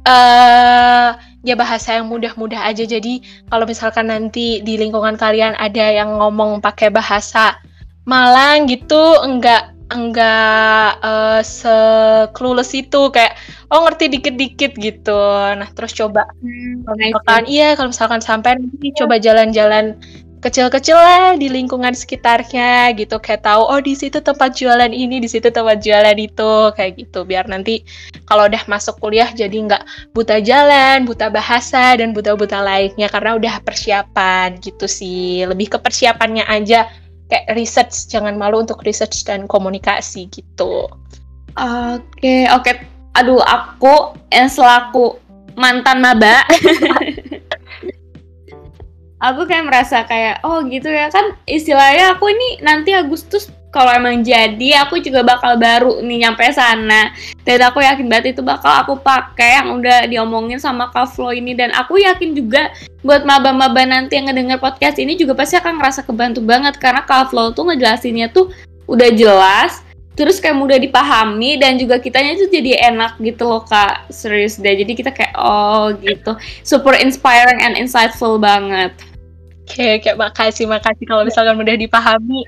uh, 0.06 1.10
ya 1.42 1.56
bahasa 1.58 1.98
yang 1.98 2.10
mudah-mudah 2.10 2.62
aja. 2.66 2.86
Jadi 2.86 3.22
kalau 3.50 3.66
misalkan 3.66 4.10
nanti 4.10 4.62
di 4.62 4.78
lingkungan 4.78 5.18
kalian 5.18 5.58
ada 5.58 5.86
yang 5.92 6.18
ngomong 6.18 6.62
pakai 6.62 6.94
bahasa 6.94 7.58
Malang 8.02 8.66
gitu, 8.66 8.98
enggak 9.22 9.78
enggak 9.92 10.98
uh, 11.04 11.44
se-clueless 11.44 12.72
itu 12.74 13.12
kayak 13.14 13.38
oh 13.70 13.86
ngerti 13.86 14.10
dikit-dikit 14.10 14.74
gitu. 14.80 15.22
Nah, 15.54 15.70
terus 15.76 15.94
coba 15.94 16.26
hmm, 16.42 16.88
kalau 16.88 16.98
misalkan 16.98 17.44
iya 17.46 17.78
kalau 17.78 17.90
misalkan 17.94 18.22
sampai 18.24 18.58
nanti 18.58 18.90
coba 18.98 19.22
jalan-jalan 19.22 20.02
kecil-kecil 20.41 20.97
lah 20.97 21.38
di 21.38 21.47
lingkungan 21.47 21.93
sekitarnya 21.93 22.91
gitu. 22.97 23.21
Kayak 23.21 23.45
tahu 23.45 23.63
oh 23.69 23.80
di 23.80 23.93
situ 23.93 24.17
tempat 24.19 24.58
jualan 24.58 24.89
ini 24.89 25.21
di 25.21 25.30
situ 25.30 25.54
tempat 25.54 25.80
jualan 25.80 26.17
itu. 26.17 26.54
Kayak 26.73 26.91
gitu. 26.97 27.23
Biar 27.23 27.45
nanti 27.45 27.86
kalau 28.25 28.49
udah 28.49 28.65
masuk 28.65 28.97
kuliah 28.97 29.30
jadi 29.30 29.54
nggak 29.54 30.12
buta 30.17 30.41
jalan 30.41 31.06
buta 31.06 31.30
bahasa 31.30 31.95
dan 31.95 32.12
buta-buta 32.12 32.60
lainnya. 32.65 33.08
Karena 33.08 33.38
udah 33.38 33.62
persiapan 33.62 34.58
gitu 34.60 34.89
sih. 34.89 35.45
Lebih 35.45 35.73
ke 35.73 35.77
persiapannya 35.77 36.49
aja. 36.49 36.89
Kayak 37.30 37.45
research. 37.54 38.10
Jangan 38.10 38.36
malu 38.36 38.65
untuk 38.65 38.82
research 38.82 39.23
dan 39.23 39.45
komunikasi 39.45 40.27
gitu. 40.34 40.89
Oke 41.56 42.01
okay, 42.17 42.41
oke. 42.49 42.65
Okay. 42.65 42.75
aduh 43.12 43.43
aku 43.43 44.15
yang 44.32 44.47
selaku 44.47 45.19
mantan 45.60 45.99
maba 45.99 46.47
aku 49.22 49.46
kayak 49.46 49.70
merasa 49.70 50.04
kayak 50.04 50.42
oh 50.42 50.66
gitu 50.66 50.90
ya. 50.90 51.08
Kan 51.14 51.38
istilahnya 51.46 52.18
aku 52.18 52.34
ini 52.34 52.60
nanti 52.66 52.92
Agustus 52.92 53.54
kalau 53.72 53.88
emang 53.96 54.20
jadi 54.20 54.84
aku 54.84 55.00
juga 55.00 55.24
bakal 55.24 55.56
baru 55.56 56.04
nih 56.04 56.28
nyampe 56.28 56.44
sana. 56.52 57.14
Dan 57.46 57.62
aku 57.64 57.80
yakin 57.80 58.10
banget 58.12 58.36
itu 58.36 58.42
bakal 58.44 58.74
aku 58.84 58.94
pakai 59.00 59.64
yang 59.64 59.80
udah 59.80 60.10
diomongin 60.10 60.60
sama 60.60 60.92
Kak 60.92 61.16
ini. 61.32 61.56
Dan 61.56 61.72
aku 61.72 62.02
yakin 62.02 62.36
juga 62.36 62.74
buat 63.06 63.24
maba-maba 63.24 63.88
nanti 63.88 64.20
yang 64.20 64.28
ngedenger 64.28 64.60
podcast 64.60 65.00
ini 65.00 65.16
juga 65.16 65.38
pasti 65.38 65.56
akan 65.56 65.80
ngerasa 65.80 66.04
kebantu 66.04 66.44
banget. 66.44 66.76
Karena 66.82 67.06
Kak 67.06 67.32
tuh 67.32 67.64
ngejelasinnya 67.72 68.34
tuh 68.34 68.52
udah 68.90 69.08
jelas 69.14 69.86
terus 70.12 70.44
kayak 70.44 70.60
mudah 70.60 70.76
dipahami 70.76 71.56
dan 71.56 71.80
juga 71.80 71.96
kitanya 71.96 72.36
itu 72.36 72.52
jadi 72.52 72.92
enak 72.92 73.16
gitu 73.24 73.48
loh 73.48 73.64
kak. 73.64 74.12
Serius 74.12 74.60
deh. 74.60 74.76
Jadi 74.76 74.92
kita 74.92 75.16
kayak 75.16 75.32
oh 75.40 75.96
gitu. 76.04 76.36
Super 76.68 77.00
inspiring 77.00 77.64
and 77.64 77.80
insightful 77.80 78.36
banget 78.36 78.92
Oke, 79.62 80.02
kayak 80.02 80.17
makasih 80.17 80.65
makasih 80.65 81.06
kalau 81.06 81.21
misalkan 81.21 81.54
mudah 81.54 81.78
dipahami. 81.78 82.41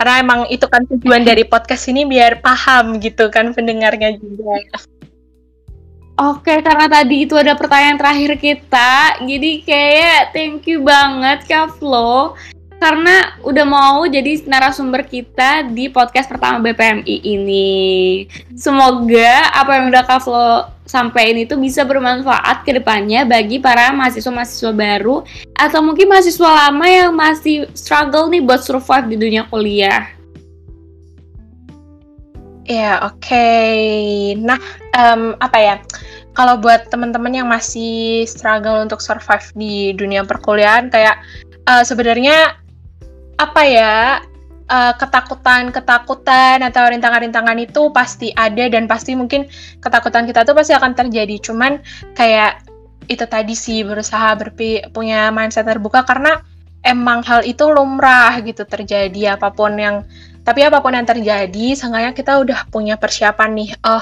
Karena 0.00 0.14
emang 0.22 0.40
itu 0.48 0.64
kan 0.64 0.82
tujuan 0.88 1.22
dari 1.22 1.44
podcast 1.44 1.86
ini 1.92 2.08
biar 2.08 2.40
paham 2.40 2.96
gitu 2.98 3.28
kan 3.28 3.52
pendengarnya 3.52 4.16
juga. 4.16 4.56
Oke, 6.18 6.58
karena 6.66 6.90
tadi 6.90 7.30
itu 7.30 7.38
ada 7.38 7.54
pertanyaan 7.54 7.94
terakhir 7.94 8.42
kita, 8.42 9.22
jadi 9.22 9.50
kayak 9.62 10.22
thank 10.34 10.66
you 10.66 10.82
banget 10.82 11.46
Kak 11.46 11.78
Flo 11.78 12.34
karena 12.78 13.34
udah 13.42 13.66
mau 13.66 14.06
jadi 14.06 14.46
narasumber 14.46 15.02
kita 15.02 15.66
di 15.74 15.90
podcast 15.90 16.30
pertama 16.30 16.62
BPMI 16.62 17.16
ini. 17.26 18.24
Semoga 18.54 19.50
apa 19.50 19.78
yang 19.78 19.90
udah 19.90 20.02
Kak 20.06 20.20
Flo 20.22 20.70
sampaikan 20.88 21.42
itu 21.42 21.54
bisa 21.58 21.84
bermanfaat 21.84 22.64
ke 22.64 22.72
depannya 22.78 23.26
bagi 23.28 23.60
para 23.60 23.92
mahasiswa-mahasiswa 23.92 24.72
baru 24.72 25.26
atau 25.58 25.84
mungkin 25.84 26.08
mahasiswa 26.08 26.48
lama 26.48 26.86
yang 26.88 27.12
masih 27.12 27.68
struggle 27.76 28.30
nih 28.30 28.40
buat 28.40 28.64
survive 28.64 29.10
di 29.10 29.16
dunia 29.18 29.44
kuliah. 29.50 30.08
Ya, 32.68 33.00
oke. 33.00 33.24
Okay. 33.24 34.36
Nah, 34.36 34.60
um, 34.92 35.32
apa 35.40 35.56
ya? 35.56 35.76
Kalau 36.36 36.60
buat 36.60 36.86
teman-teman 36.92 37.32
yang 37.32 37.48
masih 37.48 38.28
struggle 38.28 38.84
untuk 38.84 39.00
survive 39.00 39.48
di 39.56 39.96
dunia 39.96 40.22
perkuliahan, 40.22 40.92
kayak 40.92 41.16
uh, 41.64 41.80
sebenarnya 41.80 42.60
apa 43.38 43.62
ya 43.64 43.96
ketakutan-ketakutan 45.00 46.60
atau 46.60 46.92
rintangan-rintangan 46.92 47.56
itu 47.56 47.88
pasti 47.88 48.28
ada 48.36 48.68
dan 48.68 48.84
pasti 48.84 49.16
mungkin 49.16 49.48
ketakutan 49.80 50.28
kita 50.28 50.44
tuh 50.44 50.52
pasti 50.52 50.76
akan 50.76 50.92
terjadi. 50.92 51.40
Cuman 51.40 51.80
kayak 52.12 52.68
itu 53.08 53.24
tadi 53.24 53.56
sih 53.56 53.80
berusaha 53.80 54.36
berpi 54.36 54.84
punya 54.92 55.32
mindset 55.32 55.64
terbuka 55.64 56.04
karena 56.04 56.44
emang 56.84 57.24
hal 57.24 57.40
itu 57.48 57.64
lumrah 57.72 58.36
gitu 58.44 58.68
terjadi 58.68 59.40
apa 59.40 59.56
pun 59.56 59.72
yang 59.80 60.04
tapi 60.48 60.64
apa 60.64 60.80
pun 60.80 60.96
yang 60.96 61.04
terjadi, 61.04 61.76
seenggaknya 61.76 62.16
kita 62.16 62.40
udah 62.40 62.72
punya 62.72 62.96
persiapan 62.96 63.52
nih. 63.52 63.70
Oh, 63.84 64.00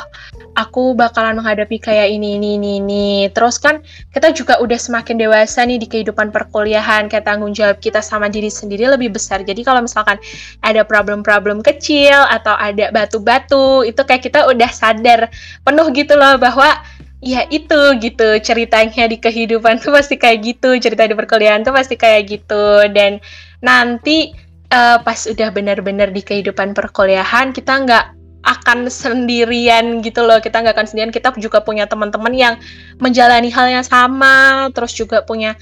aku 0.55 0.95
bakalan 0.95 1.35
menghadapi 1.43 1.83
kayak 1.83 2.07
ini, 2.07 2.39
ini, 2.39 2.55
ini, 2.55 2.79
ini. 2.79 3.09
Terus 3.35 3.59
kan 3.59 3.83
kita 4.15 4.31
juga 4.31 4.63
udah 4.63 4.79
semakin 4.79 5.19
dewasa 5.19 5.67
nih 5.67 5.83
di 5.83 5.91
kehidupan 5.91 6.31
perkuliahan. 6.31 7.11
Kayak 7.11 7.27
tanggung 7.27 7.51
jawab 7.51 7.83
kita 7.83 7.99
sama 7.99 8.31
diri 8.31 8.47
sendiri 8.47 8.87
lebih 8.87 9.11
besar. 9.11 9.43
Jadi 9.43 9.67
kalau 9.67 9.83
misalkan 9.83 10.23
ada 10.63 10.87
problem-problem 10.87 11.67
kecil 11.67 12.15
atau 12.15 12.55
ada 12.55 12.95
batu-batu, 12.95 13.83
itu 13.83 13.99
kayak 14.07 14.31
kita 14.31 14.47
udah 14.47 14.71
sadar 14.71 15.27
penuh 15.67 15.91
gitu 15.99 16.15
loh 16.15 16.39
bahwa 16.39 16.79
ya 17.27 17.43
itu 17.51 17.99
gitu 17.99 18.39
ceritanya 18.39 19.11
di 19.11 19.19
kehidupan 19.19 19.83
tuh 19.83 19.99
pasti 19.99 20.15
kayak 20.15 20.47
gitu 20.47 20.79
cerita 20.79 21.11
di 21.11 21.19
perkuliahan 21.19 21.67
tuh 21.67 21.75
pasti 21.75 21.99
kayak 21.99 22.31
gitu 22.31 22.87
dan 22.95 23.19
nanti 23.59 24.46
uh, 24.71 24.99
pas 25.03 25.21
udah 25.27 25.49
benar-benar 25.53 26.11
di 26.11 26.23
kehidupan 26.23 26.73
perkuliahan 26.73 27.51
kita 27.53 27.85
nggak 27.87 28.07
akan 28.47 28.87
sendirian 28.87 30.07
gitu 30.07 30.23
loh. 30.23 30.39
Kita 30.39 30.63
nggak 30.63 30.79
akan 30.79 30.87
sendirian. 30.87 31.11
Kita 31.11 31.35
juga 31.35 31.59
punya 31.67 31.91
teman-teman 31.91 32.31
yang 32.31 32.55
menjalani 33.03 33.51
hal 33.51 33.67
yang 33.67 33.83
sama 33.83 34.71
terus 34.71 34.95
juga 34.95 35.27
punya 35.27 35.59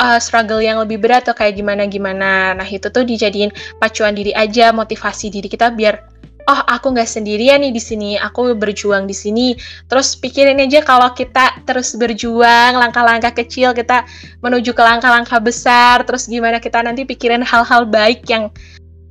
uh, 0.00 0.18
struggle 0.20 0.60
yang 0.60 0.80
lebih 0.80 1.00
berat 1.00 1.24
atau 1.28 1.36
kayak 1.36 1.56
gimana 1.56 1.88
gimana 1.88 2.52
nah 2.56 2.68
itu 2.68 2.88
tuh 2.92 3.04
dijadiin 3.04 3.52
pacuan 3.80 4.12
diri 4.12 4.32
aja 4.36 4.72
motivasi 4.72 5.32
diri 5.32 5.48
kita 5.48 5.72
biar 5.72 6.16
oh 6.46 6.60
aku 6.66 6.94
nggak 6.94 7.10
sendirian 7.10 7.58
nih 7.62 7.74
di 7.74 7.82
sini, 7.82 8.10
aku 8.14 8.54
berjuang 8.54 9.04
di 9.10 9.14
sini. 9.14 9.58
Terus 9.90 10.14
pikirin 10.14 10.62
aja 10.62 10.82
kalau 10.86 11.10
kita 11.12 11.66
terus 11.66 11.94
berjuang, 11.98 12.78
langkah-langkah 12.78 13.34
kecil 13.34 13.74
kita 13.74 14.06
menuju 14.40 14.70
ke 14.70 14.82
langkah-langkah 14.82 15.42
besar, 15.42 16.06
terus 16.06 16.30
gimana 16.30 16.62
kita 16.62 16.82
nanti 16.82 17.02
pikirin 17.02 17.42
hal-hal 17.42 17.84
baik 17.86 18.22
yang 18.30 18.50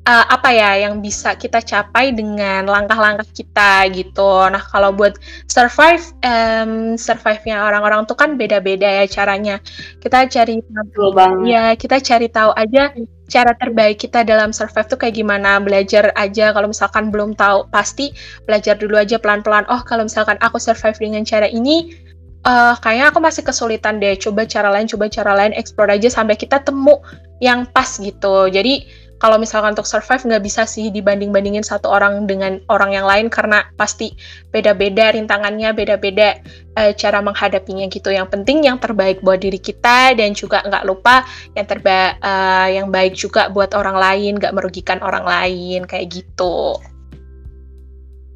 uh, 0.05 0.25
apa 0.29 0.49
ya 0.53 0.87
yang 0.87 1.01
bisa 1.01 1.33
kita 1.35 1.59
capai 1.59 2.13
dengan 2.13 2.69
langkah-langkah 2.69 3.27
kita 3.33 3.89
gitu. 3.91 4.45
Nah 4.47 4.61
kalau 4.61 4.93
buat 4.93 5.17
survive, 5.49 6.05
um, 6.21 6.95
survive-nya 6.95 7.65
orang-orang 7.65 8.05
tuh 8.05 8.15
kan 8.15 8.37
beda-beda 8.37 8.85
ya 8.85 9.05
caranya. 9.09 9.59
Kita 9.99 10.29
cari 10.29 10.61
tahu, 10.61 11.17
ya 11.49 11.73
kita 11.75 11.97
cari 11.99 12.27
tahu 12.29 12.53
aja 12.53 12.93
cara 13.25 13.57
terbaik 13.57 13.97
kita 13.97 14.21
dalam 14.21 14.53
survive 14.53 14.85
tuh 14.85 14.99
kayak 15.01 15.17
gimana. 15.17 15.57
Belajar 15.57 16.13
aja 16.13 16.53
kalau 16.53 16.69
misalkan 16.69 17.09
belum 17.09 17.33
tahu 17.33 17.67
pasti 17.73 18.13
belajar 18.45 18.77
dulu 18.77 18.95
aja 19.01 19.17
pelan-pelan. 19.17 19.65
Oh 19.67 19.81
kalau 19.81 20.05
misalkan 20.05 20.37
aku 20.39 20.61
survive 20.61 20.97
dengan 21.01 21.25
cara 21.25 21.49
ini, 21.49 21.97
uh, 22.45 22.77
kayaknya 22.77 23.09
aku 23.09 23.19
masih 23.19 23.41
kesulitan 23.41 23.97
deh. 23.97 24.13
Coba 24.21 24.45
cara 24.45 24.69
lain, 24.69 24.85
coba 24.85 25.09
cara 25.09 25.33
lain, 25.33 25.51
explore 25.57 25.89
aja 25.97 26.13
sampai 26.13 26.37
kita 26.37 26.61
temu 26.61 27.01
yang 27.43 27.67
pas 27.73 27.97
gitu. 27.97 28.47
Jadi 28.47 29.04
kalau 29.25 29.41
misalkan 29.41 29.73
untuk 29.73 29.89
survive 29.89 30.21
nggak 30.21 30.45
bisa 30.45 30.69
sih 30.69 30.93
dibanding-bandingin 30.93 31.65
satu 31.65 31.89
orang 31.89 32.29
dengan 32.29 32.61
orang 32.69 32.93
yang 32.93 33.09
lain 33.09 33.33
karena 33.33 33.65
pasti 33.73 34.13
beda-beda 34.53 35.17
rintangannya, 35.17 35.73
beda-beda 35.73 36.37
uh, 36.77 36.93
cara 36.93 37.25
menghadapinya 37.25 37.89
gitu. 37.89 38.13
Yang 38.13 38.37
penting 38.37 38.69
yang 38.69 38.77
terbaik 38.77 39.25
buat 39.25 39.41
diri 39.41 39.57
kita 39.57 40.13
dan 40.13 40.37
juga 40.37 40.61
nggak 40.61 40.85
lupa 40.85 41.25
yang 41.57 41.65
terbaik 41.65 42.21
uh, 42.21 42.69
yang 42.69 42.93
baik 42.93 43.17
juga 43.17 43.49
buat 43.49 43.73
orang 43.73 43.97
lain, 43.97 44.37
nggak 44.37 44.53
merugikan 44.53 45.01
orang 45.01 45.25
lain 45.25 45.89
kayak 45.89 46.21
gitu. 46.21 46.77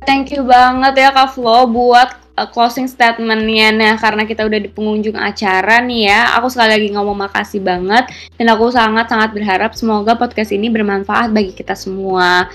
Thank 0.10 0.34
you 0.34 0.42
banget 0.42 1.06
ya 1.06 1.14
Kak 1.14 1.38
Flo 1.38 1.70
buat 1.70 2.29
uh, 2.40 2.48
closing 2.48 2.88
statementnya 2.88 3.76
nah 3.76 3.94
karena 4.00 4.24
kita 4.24 4.48
udah 4.48 4.60
di 4.64 4.72
pengunjung 4.72 5.20
acara 5.20 5.84
nih 5.84 6.08
ya 6.08 6.40
aku 6.40 6.48
sekali 6.48 6.80
lagi 6.80 6.90
ngomong 6.96 7.28
makasih 7.28 7.60
banget 7.60 8.08
dan 8.40 8.48
aku 8.56 8.72
sangat 8.72 9.12
sangat 9.12 9.36
berharap 9.36 9.76
semoga 9.76 10.16
podcast 10.16 10.56
ini 10.56 10.72
bermanfaat 10.72 11.36
bagi 11.36 11.52
kita 11.52 11.76
semua 11.76 12.48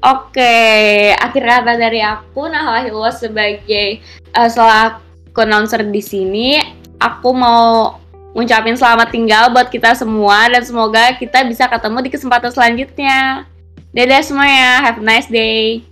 Oke, 0.00 0.40
okay, 0.40 1.12
akhir 1.12 1.44
kata 1.44 1.76
dari 1.76 2.00
aku 2.00 2.48
Nah 2.48 2.80
Hilwa 2.80 3.12
sebagai 3.12 4.00
uh, 4.32 4.48
selaku 4.48 5.44
announcer 5.44 5.84
di 5.84 6.00
sini, 6.00 6.56
aku 6.96 7.36
mau 7.36 8.00
ngucapin 8.32 8.80
selamat 8.80 9.12
tinggal 9.12 9.52
buat 9.52 9.68
kita 9.68 9.92
semua 9.92 10.48
dan 10.48 10.64
semoga 10.64 11.12
kita 11.20 11.44
bisa 11.44 11.68
ketemu 11.68 12.00
di 12.00 12.10
kesempatan 12.16 12.48
selanjutnya. 12.48 13.44
Dadah 13.92 14.24
semuanya, 14.24 14.80
have 14.88 14.96
a 14.96 15.04
nice 15.04 15.28
day. 15.28 15.89